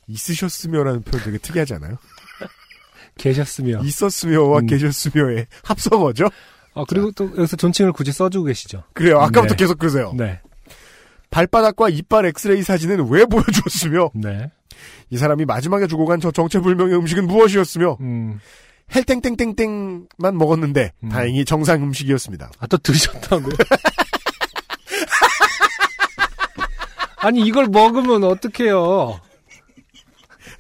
있으셨으며라는 0.08 1.02
표현 1.04 1.24
되게 1.26 1.38
특이하지 1.38 1.74
않아요? 1.76 1.98
계셨으며. 3.17 3.82
있었으며와 3.84 4.60
음. 4.60 4.65
계셨으며의 4.67 5.48
합성어죠? 5.63 6.30
아, 6.74 6.84
그리고 6.88 7.12
또 7.12 7.26
여기서 7.38 7.56
존칭을 7.58 7.91
굳이 7.94 8.12
써주고 8.12 8.46
계시죠. 8.46 8.84
그래요. 8.94 9.20
아까부터 9.20 9.56
네. 9.56 9.56
계속 9.56 9.78
그러세요. 9.80 10.13
네. 10.17 10.39
발바닥과 11.30 11.89
이빨 11.89 12.26
엑스레이 12.26 12.62
사진은 12.62 13.10
왜 13.10 13.26
보여주었으며 13.26 14.12
네. 14.15 14.52
이 15.10 15.17
사람이 15.17 15.46
마지막에 15.46 15.88
주고 15.88 16.06
간 16.06 16.20
저 16.20 16.32
정체불명의 16.32 16.96
음식은 16.96 17.26
무엇이었으며 17.28 17.98
음. 18.02 18.39
헬땡땡땡땡만 18.94 20.38
먹었는데 20.38 20.91
음. 21.04 21.10
다행히 21.10 21.46
정상 21.46 21.82
음식이었습니다. 21.84 22.52
아, 22.60 22.67
또 22.67 22.78
들으셨다고 22.78 23.44
요? 23.52 23.56
아니, 27.21 27.41
이걸 27.41 27.67
먹으면 27.67 28.23
어떡해요? 28.23 29.19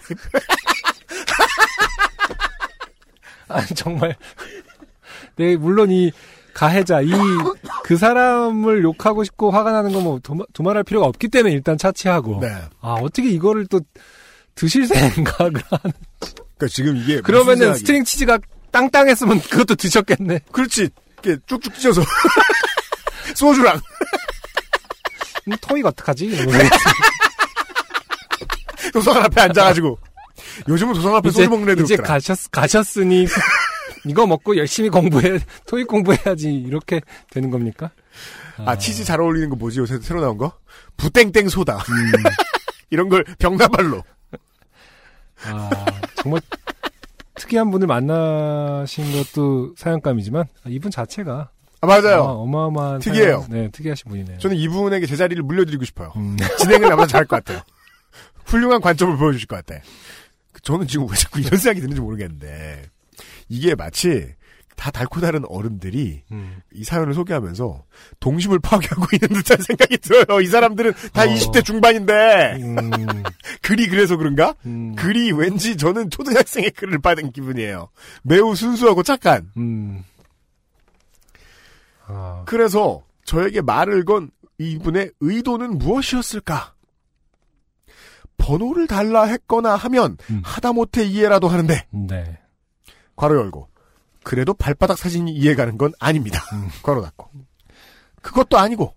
아니, 3.47 3.67
정말. 3.75 4.15
네, 5.35 5.55
물론 5.55 5.91
이 5.91 6.11
가해자, 6.53 7.01
이, 7.01 7.11
그 7.83 7.97
사람을 7.97 8.83
욕하고 8.83 9.23
싶고 9.23 9.51
화가 9.51 9.71
나는 9.71 9.91
건뭐 9.91 10.19
두말할 10.53 10.83
필요가 10.83 11.07
없기 11.07 11.29
때문에 11.29 11.53
일단 11.53 11.77
차치하고. 11.77 12.39
네. 12.41 12.53
아, 12.81 12.93
어떻게 12.93 13.29
이거를 13.29 13.67
또 13.67 13.79
드실 14.55 14.85
생각을 14.85 15.53
하는. 15.69 15.93
그러니까 16.19 16.67
지금 16.69 16.97
이게 16.97 17.21
그러면은 17.21 17.73
string 17.73 18.03
치즈가 18.03 18.37
딴딴했으면 18.71 19.41
그것도 19.41 19.75
드셨겠네. 19.75 20.39
그렇지. 20.51 20.89
이렇게 21.23 21.41
쭉쭉 21.45 21.75
찢어서 21.75 22.01
소주랑 23.35 23.79
음, 25.51 25.57
토익 25.61 25.85
어떡하지? 25.85 26.29
도서관 28.93 29.23
앞에 29.25 29.41
앉아가지고 29.41 29.97
요즘은 30.67 30.93
도서관 30.93 31.17
앞에 31.19 31.29
이제, 31.29 31.37
소주 31.43 31.49
먹는 31.49 31.69
애들 31.69 31.83
이제 31.83 31.93
없더라. 31.95 32.07
가셨, 32.07 32.51
가셨으니, 32.51 33.27
이거 34.05 34.25
먹고 34.27 34.57
열심히 34.57 34.89
공부해, 34.89 35.39
토익 35.67 35.87
공부해야지, 35.87 36.51
이렇게 36.53 37.01
되는 37.29 37.49
겁니까? 37.51 37.91
아 38.57 38.77
치즈 38.77 39.03
잘 39.03 39.19
어울리는 39.21 39.49
거 39.49 39.55
뭐지 39.55 39.79
요새 39.79 39.99
새로 40.01 40.21
나온 40.21 40.37
거? 40.37 40.51
부땡땡 40.97 41.49
소다 41.49 41.77
음, 41.77 42.11
이런 42.91 43.09
걸 43.09 43.23
병나발로 43.39 44.03
아, 45.45 45.69
정말 46.17 46.41
특이한 47.35 47.71
분을 47.71 47.87
만나신 47.87 49.11
것도 49.13 49.73
사연감이지만, 49.75 50.43
아, 50.43 50.61
이분 50.67 50.91
자체가. 50.91 51.49
아 51.81 51.87
맞아요. 51.87 52.23
아, 52.23 52.31
어마어마한. 52.33 52.99
특이해요. 52.99 53.45
사연- 53.47 53.49
네, 53.49 53.69
특이하신 53.71 54.09
분이네요. 54.09 54.37
저는 54.37 54.55
이분에게 54.55 55.05
제 55.07 55.15
자리를 55.15 55.41
물려드리고 55.43 55.83
싶어요. 55.85 56.13
음, 56.15 56.37
진행을 56.59 56.89
나보다 56.89 57.07
잘할 57.07 57.25
것 57.25 57.37
같아요. 57.43 57.61
훌륭한 58.45 58.81
관점을 58.81 59.17
보여주실 59.17 59.47
것 59.47 59.65
같아. 59.65 59.81
저는 60.61 60.87
지금 60.87 61.07
왜 61.09 61.15
자꾸 61.15 61.39
이런 61.39 61.57
생각이 61.59 61.81
드는지 61.81 62.01
모르겠는데 62.01 62.83
이게 63.49 63.73
마치 63.73 64.27
다 64.75 64.89
달고 64.91 65.21
다른 65.21 65.43
어른들이 65.47 66.23
음. 66.31 66.57
이 66.73 66.83
사연을 66.83 67.13
소개하면서 67.13 67.83
동심을 68.19 68.59
파괴하고 68.59 69.05
있는 69.13 69.41
듯한 69.41 69.61
생각이 69.61 69.97
들어요. 69.99 70.41
이 70.41 70.47
사람들은 70.47 70.93
다 71.13 71.23
어. 71.23 71.25
20대 71.25 71.63
중반인데 71.63 72.57
음, 72.61 72.77
글이 73.61 73.87
그래서 73.87 74.17
그런가? 74.17 74.55
음, 74.65 74.95
글이 74.95 75.31
왠지 75.33 75.77
저는 75.77 76.09
초등학생의 76.09 76.71
글을 76.71 76.99
받은 76.99 77.31
기분이에요. 77.31 77.89
매우 78.23 78.55
순수하고 78.55 79.03
착한. 79.03 79.51
음. 82.11 82.15
아, 82.15 82.43
그래서 82.45 83.03
저에게 83.25 83.61
말을 83.61 84.05
건 84.05 84.31
이분의 84.57 85.11
의도는 85.19 85.77
무엇이었을까? 85.77 86.75
번호를 88.37 88.87
달라 88.87 89.25
했거나 89.25 89.75
하면 89.75 90.17
음. 90.29 90.41
하다못해 90.43 91.05
이해라도 91.05 91.47
하는데 91.47 91.87
네. 91.91 92.39
괄호 93.15 93.37
열고 93.37 93.69
그래도 94.23 94.53
발바닥 94.53 94.97
사진이 94.97 95.31
이해가는 95.33 95.77
건 95.77 95.93
아닙니다. 95.99 96.41
음. 96.53 96.69
괄호 96.83 97.01
닫고 97.01 97.29
그것도 98.21 98.57
아니고 98.57 98.95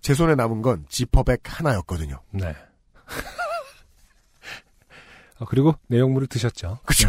제 0.00 0.14
손에 0.14 0.34
남은 0.34 0.62
건 0.62 0.84
지퍼백 0.88 1.42
하나였거든요. 1.44 2.20
네. 2.32 2.54
아, 5.38 5.44
그리고 5.48 5.74
내용물을 5.88 6.28
드셨죠. 6.28 6.78
그죠? 6.84 7.08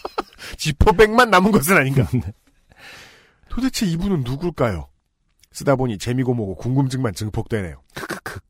지퍼백만 0.58 1.30
남은 1.30 1.50
것은 1.50 1.76
아닌가? 1.76 2.06
네. 2.12 2.32
도대체 3.56 3.86
이분은 3.86 4.22
누굴까요? 4.24 4.86
쓰다 5.50 5.76
보니 5.76 5.96
재미고 5.96 6.34
뭐고 6.34 6.56
궁금증만 6.56 7.14
증폭되네요. 7.14 7.80
크크크. 7.94 8.40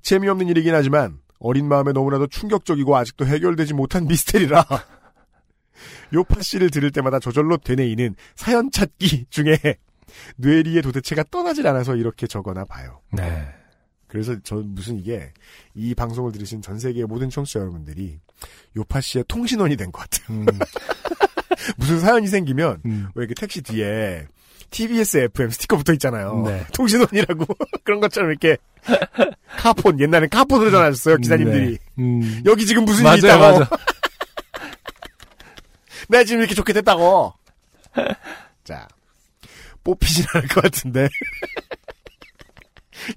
재미없는 0.00 0.48
일이긴 0.48 0.74
하지만 0.74 1.18
어린 1.38 1.68
마음에 1.68 1.92
너무나도 1.92 2.28
충격적이고 2.28 2.96
아직도 2.96 3.26
해결되지 3.26 3.74
못한 3.74 4.06
미스테리라. 4.06 4.64
요파 6.14 6.40
씨를 6.40 6.70
들을 6.70 6.90
때마다 6.90 7.18
저절로 7.20 7.58
되뇌이는 7.58 8.16
사연 8.34 8.70
찾기 8.70 9.26
중에 9.28 9.58
뇌리의 10.36 10.80
도대체가 10.80 11.24
떠나질 11.30 11.66
않아서 11.66 11.94
이렇게 11.94 12.26
적어나 12.26 12.64
봐요. 12.64 13.02
네. 13.12 13.46
그래서 14.06 14.34
저 14.42 14.56
무슨 14.56 14.98
이게 14.98 15.34
이 15.74 15.94
방송을 15.94 16.32
들으신 16.32 16.62
전 16.62 16.78
세계의 16.78 17.04
모든 17.04 17.28
청취자 17.28 17.60
여러분들이 17.60 18.18
요파 18.74 19.02
씨의 19.02 19.24
통신원이 19.28 19.76
된 19.76 19.92
것 19.92 20.08
같아요. 20.08 20.38
음, 20.38 20.46
무슨 21.76 22.00
사연이 22.00 22.26
생기면 22.26 22.80
음. 22.84 23.08
왜 23.14 23.24
이렇게 23.24 23.34
택시 23.34 23.62
뒤에 23.62 24.26
TBS 24.70 25.18
FM 25.18 25.50
스티커 25.50 25.76
붙어 25.76 25.92
있잖아요. 25.94 26.42
네. 26.44 26.66
통신원이라고 26.74 27.46
그런 27.84 28.00
것처럼 28.00 28.30
이렇게 28.30 28.58
카폰 29.56 29.98
옛날엔 29.98 30.28
카폰으로 30.28 30.70
전화했어요 30.70 31.16
기사님들이 31.16 31.72
네. 31.72 31.78
음. 31.98 32.42
여기 32.44 32.66
지금 32.66 32.84
무슨 32.84 33.06
일이 33.06 33.22
맞아요, 33.22 33.36
있다고 33.36 33.58
맞아. 33.60 33.76
내가 36.08 36.24
지금 36.24 36.40
이렇게 36.40 36.54
좋게 36.54 36.72
됐다고 36.72 37.34
자 38.64 38.88
뽑히진 39.84 40.24
않을 40.34 40.48
것 40.48 40.62
같은데 40.62 41.08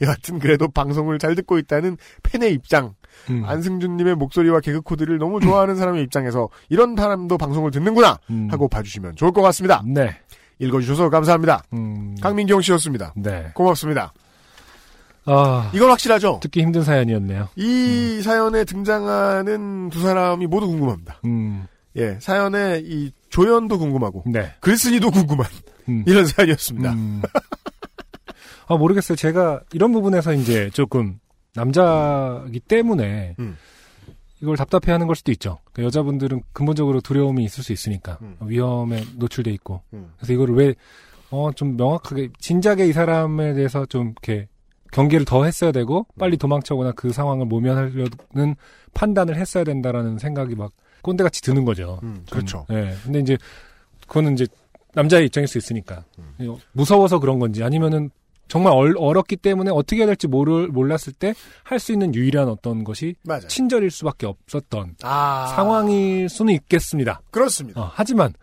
여하튼 0.02 0.40
그래도 0.40 0.70
방송을 0.70 1.20
잘 1.20 1.36
듣고 1.36 1.58
있다는 1.58 1.98
팬의 2.24 2.54
입장, 2.54 2.96
음. 3.30 3.44
안승준님의 3.46 4.16
목소리와 4.16 4.60
개그 4.60 4.82
코드를 4.82 5.18
너무 5.18 5.40
좋아하는 5.40 5.76
사람의 5.76 6.04
입장에서 6.04 6.50
이런 6.70 6.96
사람도 6.96 7.38
방송을 7.38 7.72
듣는구나 7.72 8.20
음. 8.30 8.48
하고 8.52 8.68
봐주시면 8.68 9.16
좋을 9.16 9.32
것 9.32 9.42
같습니다. 9.42 9.84
네. 9.86 10.18
읽어주셔서 10.60 11.10
감사합니다. 11.10 11.64
음. 11.74 12.16
강민경 12.22 12.62
씨였습니다. 12.62 13.14
네. 13.16 13.52
고맙습니다. 13.54 14.14
아, 15.26 15.72
이건 15.74 15.90
확실하죠? 15.92 16.40
듣기 16.42 16.62
힘든 16.62 16.84
사연이었네요. 16.84 17.50
이 17.56 18.22
사연에 18.24 18.64
등장하는 18.64 19.90
두 19.90 20.02
사람이 20.02 20.48
모두 20.48 20.68
궁금합니다. 20.68 21.20
음. 21.26 21.68
예, 21.96 22.18
사연의 22.20 22.84
이 22.86 23.12
조연도 23.30 23.78
궁금하고 23.78 24.24
네. 24.28 24.54
글쓴이도 24.62 25.12
궁금한 25.12 25.48
음. 25.90 26.04
이런 26.08 26.26
사연이었습니다. 26.26 26.94
음. 26.94 27.22
아, 28.68 28.78
모르겠어요. 28.78 29.16
제가 29.16 29.62
이런 29.74 29.92
부분에서 29.92 30.34
이제 30.34 30.70
조금 30.74 31.20
남자기 31.54 32.60
때문에 32.60 33.36
음. 33.40 33.58
이걸 34.42 34.58
답답해 34.58 34.92
하는 34.92 35.08
걸 35.08 35.16
수도 35.16 35.32
있죠. 35.34 35.60
그러니까 35.72 35.88
여자분들은 35.88 36.42
근본적으로 36.54 37.00
두려움이 37.02 37.44
있을 37.44 37.64
수 37.64 37.74
있으니까. 37.74 38.18
음. 38.22 38.38
위험에 38.42 39.04
노출돼 39.18 39.52
있고. 39.52 39.82
음. 39.94 40.12
그래서 40.18 40.34
이거를 40.34 40.56
왜, 40.56 40.74
어, 41.30 41.52
좀 41.54 41.78
명확하게, 41.78 42.30
진작에 42.40 42.88
이 42.88 42.94
사람에 42.94 43.54
대해서 43.54 43.86
좀 43.86 44.14
이렇게 44.24 44.48
경계를 44.92 45.26
더 45.26 45.46
했어야 45.46 45.72
되고, 45.72 46.08
빨리 46.18 46.38
도망쳐거나 46.38 46.94
그 46.94 47.12
상황을 47.12 47.46
모면하려는 47.46 48.56
판단을 48.94 49.38
했어야 49.38 49.64
된다라는 49.64 50.18
생각이 50.18 50.56
막 50.56 50.72
꼰대같이 51.04 51.42
드는 51.42 51.64
거죠. 51.64 52.00
음, 52.04 52.24
좀, 52.26 52.38
그렇죠. 52.38 52.66
예. 52.72 52.94
근데 53.04 53.20
이제, 53.20 53.38
그거는 54.08 54.34
이제 54.34 54.48
남자의 54.94 55.28
입장일 55.28 55.48
수 55.48 55.58
있으니까. 55.58 56.04
음. 56.18 56.58
무서워서 56.74 57.20
그런 57.20 57.40
건지, 57.40 57.64
아니면은 57.64 58.10
정말 58.52 58.74
얼, 58.74 58.94
얼었기 58.98 59.38
때문에 59.38 59.72
어떻게 59.72 60.00
해야 60.00 60.06
될지 60.08 60.28
모를, 60.28 60.68
몰랐을 60.68 61.14
때 61.18 61.34
할 61.64 61.80
수 61.80 61.94
있는 61.94 62.14
유일한 62.14 62.50
어떤 62.50 62.84
것이 62.84 63.16
맞아요. 63.24 63.48
친절일 63.48 63.90
수밖에 63.92 64.26
없었던 64.28 64.96
아, 65.04 65.54
상황일 65.56 66.28
수는 66.28 66.54
있겠습니다. 66.56 67.22
그렇습니다. 67.32 67.80
어, 67.80 67.92
하지만 67.94 68.34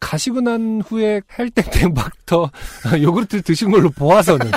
가시고 0.00 0.40
난 0.40 0.80
후에 0.80 1.20
헬땡땡 1.38 1.92
박터 1.92 2.50
요구르트를 3.02 3.42
드신 3.42 3.70
걸로 3.70 3.90
보아서는 3.90 4.50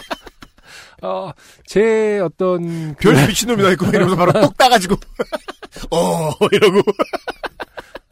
어, 1.04 1.32
제 1.66 2.20
어떤 2.20 2.96
그- 2.96 3.12
별 3.14 3.28
미친놈이다 3.28 3.68
했고 3.72 3.86
이러면서 3.88 4.16
바로 4.16 4.32
똑 4.40 4.58
따가지고 4.58 4.96
어 5.92 6.32
이러고 6.50 6.82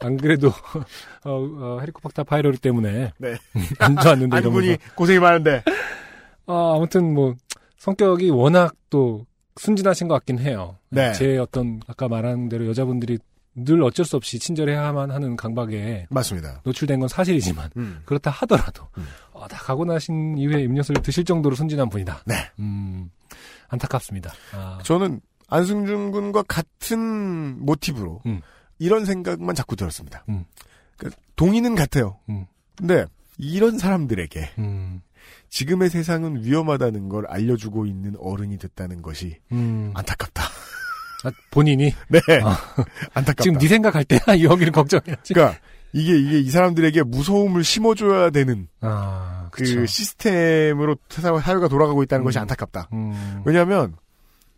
안 0.00 0.18
그래도 0.18 0.48
어, 1.24 1.30
어, 1.30 1.78
헤리코박터 1.80 2.24
파이로리 2.24 2.58
때문에 2.58 3.12
네. 3.16 3.34
안 3.78 3.96
좋았는데 3.96 4.36
안 4.36 4.42
분이 4.42 4.76
고생이 4.94 5.20
많은데 5.20 5.64
어, 6.46 6.76
아무튼 6.76 7.14
뭐 7.14 7.34
성격이 7.78 8.30
워낙 8.30 8.74
또 8.90 9.26
순진하신 9.56 10.08
것 10.08 10.14
같긴 10.14 10.38
해요. 10.38 10.78
네. 10.90 11.12
제 11.12 11.36
어떤 11.38 11.80
아까 11.86 12.08
말한 12.08 12.48
대로 12.48 12.66
여자분들이 12.66 13.18
늘 13.54 13.82
어쩔 13.82 14.06
수 14.06 14.16
없이 14.16 14.38
친절해야만 14.38 15.10
하는 15.10 15.36
강박에 15.36 16.06
맞습니다. 16.08 16.62
노출된 16.64 17.00
건 17.00 17.08
사실이지만 17.08 17.70
음. 17.76 18.00
그렇다 18.06 18.30
하더라도 18.30 18.88
음. 18.96 19.06
어, 19.32 19.46
다 19.46 19.58
가고 19.58 19.84
나신 19.84 20.38
이후에 20.38 20.64
음료수를 20.64 21.02
드실 21.02 21.24
정도로 21.24 21.54
순진한 21.54 21.90
분이다. 21.90 22.22
네. 22.26 22.34
음, 22.58 23.10
안타깝습니다. 23.68 24.32
아, 24.54 24.78
저는 24.84 25.20
안승준 25.48 26.12
군과 26.12 26.44
같은 26.44 27.62
모티브로 27.64 28.22
음. 28.24 28.40
이런 28.78 29.04
생각만 29.04 29.54
자꾸 29.54 29.76
들었습니다. 29.76 30.24
음. 30.30 30.44
그러니까 30.96 31.20
동의는 31.36 31.74
같아요. 31.74 32.18
음. 32.30 32.46
근데 32.74 33.04
이런 33.36 33.76
사람들에게 33.76 34.50
음, 34.58 35.02
지금의 35.52 35.90
세상은 35.90 36.42
위험하다는 36.42 37.10
걸 37.10 37.26
알려주고 37.26 37.84
있는 37.84 38.16
어른이 38.18 38.56
됐다는 38.56 39.02
것이 39.02 39.36
음. 39.52 39.92
안타깝다. 39.94 40.44
아, 41.24 41.30
본인이 41.50 41.92
네, 42.08 42.20
아. 42.42 42.58
안타깝다. 43.12 43.42
지금 43.42 43.58
네 43.58 43.68
생각할 43.68 44.04
때야 44.04 44.20
이 44.34 44.44
여기를 44.44 44.72
걱정해야지. 44.72 45.34
그러니까 45.34 45.60
이게 45.92 46.18
이게 46.18 46.40
이 46.40 46.50
사람들에게 46.50 47.02
무서움을 47.02 47.64
심어줘야 47.64 48.30
되는 48.30 48.66
아, 48.80 49.48
그. 49.52 49.86
시스템으로 49.86 50.96
세상 51.10 51.38
사회가 51.38 51.68
돌아가고 51.68 52.02
있다는 52.02 52.22
음. 52.22 52.24
것이 52.24 52.38
안타깝다. 52.38 52.88
음, 52.94 53.42
왜냐하면 53.44 53.94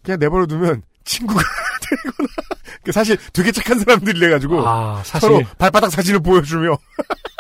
그냥 0.05 0.21
내버려 0.21 0.47
두면 0.47 0.83
친구가 1.03 1.41
되거나 1.91 2.29
그 2.39 2.54
사실 2.93 3.17
되게 3.33 3.53
착한 3.53 3.79
사람들이래 3.79 4.31
가지고 4.31 4.67
아, 4.67 5.03
사실 5.05 5.21
서로 5.29 5.43
발바닥 5.59 5.91
사진을 5.91 6.21
보여주며 6.21 6.77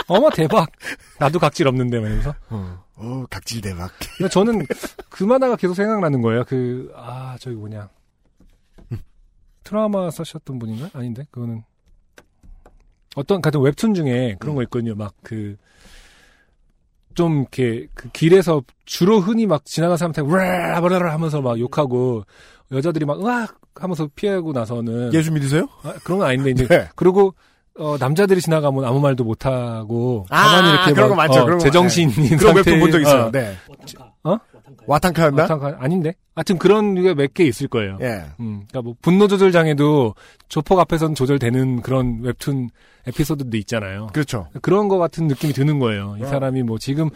어머 0.06 0.30
대박. 0.30 0.70
나도 1.18 1.38
각질 1.38 1.66
없는데 1.68 1.98
말면서. 2.00 2.34
어 2.96 3.24
각질 3.28 3.60
대박. 3.60 3.90
저는 4.30 4.66
그 5.08 5.24
만화가 5.24 5.56
계속 5.56 5.74
생각나는 5.74 6.22
거예요. 6.22 6.44
그, 6.44 6.92
아, 6.94 7.36
저기 7.40 7.56
뭐냐. 7.56 7.88
트라우마 9.64 10.10
쓰셨던 10.10 10.58
분인가? 10.58 10.90
아닌데? 10.92 11.26
그거는. 11.30 11.64
어떤, 13.16 13.40
같은 13.40 13.60
웹툰 13.60 13.94
중에 13.94 14.36
그런 14.38 14.54
거 14.54 14.62
있거든요. 14.64 14.94
막 14.94 15.14
그, 15.22 15.56
좀 17.14 17.40
이렇게 17.40 17.86
그 17.94 18.08
길에서 18.10 18.62
주로 18.84 19.20
흔히 19.20 19.46
막 19.46 19.64
지나가는 19.64 19.96
사람한테 19.96 20.22
뭐라라 20.22 21.12
하면서 21.12 21.40
막 21.40 21.58
욕하고 21.58 22.24
여자들이 22.72 23.04
막 23.04 23.20
으악 23.24 23.58
하면서 23.74 24.08
피하고 24.14 24.52
나서는 24.52 25.12
예수 25.12 25.32
믿으세요? 25.32 25.68
아, 25.82 25.94
그런 26.04 26.18
건 26.18 26.28
아닌데 26.28 26.50
이제 26.50 26.66
네. 26.66 26.88
그리고 26.94 27.34
어, 27.78 27.96
남자들이 27.98 28.40
지나가면 28.40 28.84
아무 28.84 29.00
말도 29.00 29.24
못 29.24 29.46
하고 29.46 30.26
아, 30.30 30.42
가만히 30.44 30.70
이렇게 30.70 30.92
그런 30.92 31.16
막. 31.16 31.30
어, 31.30 31.44
그런 31.44 31.58
거 31.58 31.64
제정신인 31.64 32.36
그런 32.36 32.54
상태 32.54 32.70
웹툰 32.70 32.80
본적 32.80 33.02
있어요. 33.02 33.22
어, 33.24 33.30
네. 33.32 33.54
어? 34.22 34.38
와탕카였나? 34.86 35.46
와탕카- 35.46 35.76
아닌데? 35.80 36.14
하여튼 36.34 36.58
그런 36.58 36.94
류가 36.94 37.14
몇 37.14 37.32
개 37.34 37.44
있을 37.44 37.68
거예요. 37.68 37.98
예. 38.00 38.24
음, 38.40 38.64
그러니까 38.68 38.82
뭐 38.82 38.94
분노 39.02 39.28
조절 39.28 39.52
장애도 39.52 40.14
조폭 40.48 40.78
앞에서는 40.80 41.14
조절되는 41.14 41.82
그런 41.82 42.20
웹툰 42.22 42.70
에피소드도 43.06 43.56
있잖아요. 43.58 44.08
그렇죠. 44.12 44.48
그런 44.62 44.88
거 44.88 44.98
같은 44.98 45.26
느낌이 45.28 45.52
드는 45.52 45.78
거예요. 45.78 46.16
이 46.18 46.22
어. 46.22 46.26
사람이 46.26 46.62
뭐 46.62 46.78
지금 46.78 47.10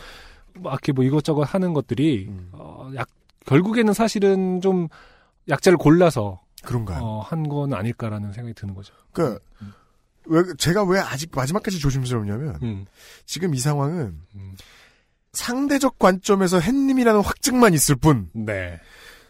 막 0.54 0.72
이렇게 0.72 0.92
뭐 0.92 1.04
이것저것 1.04 1.42
하는 1.42 1.72
것들이 1.74 2.26
음. 2.28 2.48
어, 2.52 2.90
약 2.94 3.08
결국에는 3.46 3.92
사실은 3.94 4.60
좀 4.60 4.88
약자를 5.48 5.78
골라서 5.78 6.40
그런가요? 6.64 7.00
어, 7.02 7.20
한 7.20 7.44
건 7.48 7.72
아닐까라는 7.72 8.32
생각이 8.32 8.52
드는 8.54 8.74
거죠. 8.74 8.92
그, 9.12 9.38
왜, 10.26 10.42
제가 10.58 10.84
왜 10.84 10.98
아직 11.00 11.30
마지막까지 11.34 11.78
조심스럽냐면, 11.78 12.58
음, 12.62 12.84
지금 13.24 13.54
이 13.54 13.58
상황은 13.58 14.18
음. 14.34 14.52
상대적 15.38 15.98
관점에서 16.00 16.58
햇님이라는 16.58 17.20
확증만 17.20 17.72
있을 17.72 17.94
뿐, 17.94 18.28
네. 18.32 18.80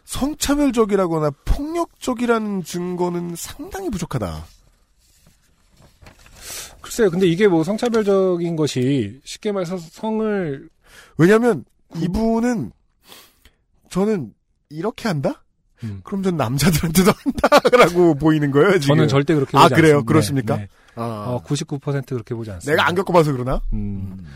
성차별적이라거나 0.05 1.31
폭력적이라는 1.45 2.65
증거는 2.65 3.35
상당히 3.37 3.91
부족하다. 3.91 4.47
글쎄요, 6.81 7.11
근데 7.11 7.27
이게 7.27 7.47
뭐 7.47 7.63
성차별적인 7.63 8.57
것이 8.57 9.21
쉽게 9.23 9.53
말해서 9.53 9.77
성을 9.77 10.69
왜냐면, 11.19 11.65
이분은, 11.97 12.73
저는, 13.91 14.33
이렇게 14.71 15.09
한다? 15.09 15.45
음, 15.85 16.01
그럼 16.05 16.23
전 16.23 16.37
남자들한테도 16.39 17.13
한다라고 17.13 18.15
보이는 18.19 18.51
거예요, 18.51 18.79
지금. 18.79 18.97
저는 18.97 19.09
절대 19.09 19.35
그렇게 19.35 19.59
아, 19.59 19.65
보지 19.65 19.75
그래요? 19.75 19.97
않습니다. 19.97 20.07
그렇습니까? 20.09 20.57
네, 20.57 20.63
네. 20.63 20.69
아, 20.95 21.27
어, 21.29 21.43
99% 21.45 22.07
그렇게 22.07 22.35
보지 22.35 22.51
않습니다. 22.51 22.73
내가 22.73 22.89
안 22.89 22.95
겪어봐서 22.95 23.33
그러나? 23.33 23.61
음, 23.75 24.27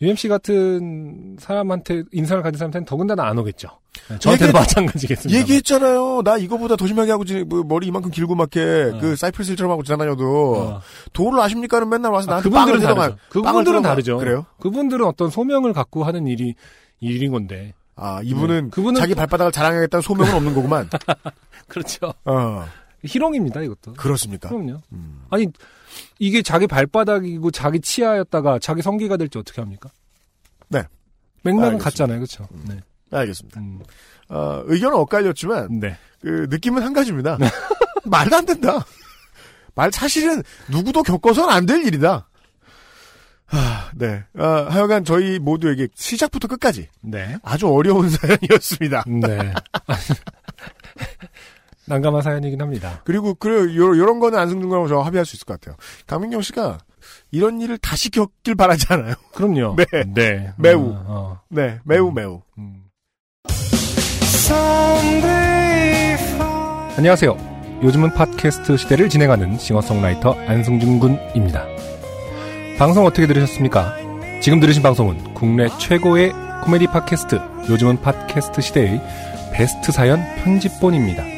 UMC 0.00 0.28
같은 0.28 1.36
사람한테 1.40 2.04
인상을 2.12 2.42
가진 2.42 2.58
사람한테는 2.58 2.84
더군다나 2.84 3.24
안 3.26 3.36
오겠죠. 3.38 3.68
네, 4.08 4.18
저한테도 4.20 4.48
얘기- 4.50 4.52
마찬가지겠습니다. 4.58 5.40
얘기했잖아요. 5.40 6.22
나 6.22 6.36
이거보다 6.36 6.76
더 6.76 6.86
심하게 6.86 7.10
하고, 7.10 7.24
지- 7.24 7.42
뭐 7.42 7.64
머리 7.64 7.88
이만큼 7.88 8.10
길고 8.12 8.36
막게, 8.36 8.92
어. 8.94 8.98
그, 9.00 9.16
사이프리스 9.16 9.52
힐처럼 9.52 9.72
하고 9.72 9.82
지나다녀도, 9.82 10.56
어. 10.56 10.80
도를 11.12 11.40
아십니까는 11.40 11.88
맨날 11.88 12.12
와서 12.12 12.28
아, 12.28 12.34
나한테 12.34 12.48
그분들은 12.48 12.80
빵을 12.80 12.96
다르죠. 12.96 13.16
그분들은 13.30 13.82
다르죠. 13.82 14.18
그래요? 14.18 14.46
그분들은 14.60 15.04
어떤 15.04 15.30
소명을 15.30 15.72
갖고 15.72 16.04
하는 16.04 16.26
일이 16.28 16.54
일인 17.00 17.32
건데. 17.32 17.74
아, 17.96 18.20
이분은, 18.22 18.64
네. 18.66 18.70
그분은 18.70 19.00
자기 19.00 19.14
또- 19.14 19.18
발바닥을 19.18 19.50
자랑하겠다는 19.50 20.02
소명은 20.02 20.32
없는 20.32 20.54
거구만. 20.54 20.88
그렇죠. 21.66 22.14
어, 22.24 22.64
희롱입니다, 23.04 23.62
이것도. 23.62 23.94
그렇습니까? 23.94 24.48
그럼요. 24.48 24.80
음. 24.92 25.22
아니 25.30 25.48
이게 26.18 26.42
자기 26.42 26.66
발바닥이고 26.66 27.50
자기 27.50 27.80
치아였다가 27.80 28.58
자기 28.58 28.82
성기가 28.82 29.16
될지 29.16 29.38
어떻게 29.38 29.60
합니까? 29.60 29.90
네. 30.68 30.82
맥락은 31.42 31.64
알겠습니다. 31.64 31.84
같잖아요, 31.84 32.18
그렇죠? 32.18 32.48
네. 32.66 32.80
알겠습니다. 33.10 33.60
음, 33.60 33.80
어, 34.28 34.62
의견은 34.66 34.96
엇갈렸지만, 34.98 35.80
네. 35.80 35.96
그, 36.20 36.46
느낌은 36.50 36.82
한 36.82 36.92
가지입니다. 36.92 37.38
말도 38.04 38.36
안 38.36 38.44
된다. 38.44 38.84
말, 39.74 39.90
사실은, 39.92 40.42
누구도 40.68 41.02
겪어서는 41.02 41.48
안 41.48 41.64
될 41.66 41.84
일이다. 41.86 42.28
하, 43.46 43.90
네. 43.94 44.24
아, 44.36 44.66
하여간 44.68 45.04
저희 45.06 45.38
모두에게 45.38 45.88
시작부터 45.94 46.48
끝까지 46.48 46.88
네. 47.00 47.38
아주 47.42 47.66
어려운 47.68 48.10
사연이었습니다. 48.10 49.04
네. 49.06 49.54
난감한 51.88 52.22
사연이긴 52.22 52.60
합니다. 52.60 53.00
그리고 53.04 53.34
그 53.34 53.74
요, 53.76 53.96
요런 53.96 54.20
거는 54.20 54.38
안승준 54.38 54.68
군하고 54.68 54.88
저 54.88 55.00
합의할 55.00 55.24
수 55.24 55.36
있을 55.36 55.44
것 55.46 55.60
같아요. 55.60 55.76
강민경 56.06 56.42
씨가 56.42 56.78
이런 57.30 57.60
일을 57.60 57.78
다시 57.78 58.10
겪길 58.10 58.54
바라지 58.54 58.86
않아요. 58.90 59.14
그럼요. 59.34 59.76
네. 59.76 59.86
네. 60.14 60.52
매우. 60.56 60.90
어, 60.90 61.04
어. 61.06 61.40
네, 61.48 61.78
매우 61.84 62.08
음. 62.08 62.14
매우. 62.14 62.42
음. 62.58 62.84
안녕하세요. 66.96 67.58
요즘은 67.82 68.14
팟캐스트 68.14 68.76
시대를 68.76 69.08
진행하는 69.08 69.56
싱어송라이터 69.56 70.32
안승준 70.32 70.98
군입니다. 70.98 71.64
방송 72.76 73.06
어떻게 73.06 73.26
들으셨습니까? 73.26 73.94
지금 74.42 74.58
들으신 74.58 74.82
방송은 74.82 75.34
국내 75.34 75.68
최고의 75.78 76.32
코미디 76.64 76.86
팟캐스트 76.88 77.40
요즘은 77.70 78.00
팟캐스트 78.00 78.60
시대의 78.60 79.00
베스트 79.52 79.92
사연 79.92 80.20
편집본입니다. 80.36 81.37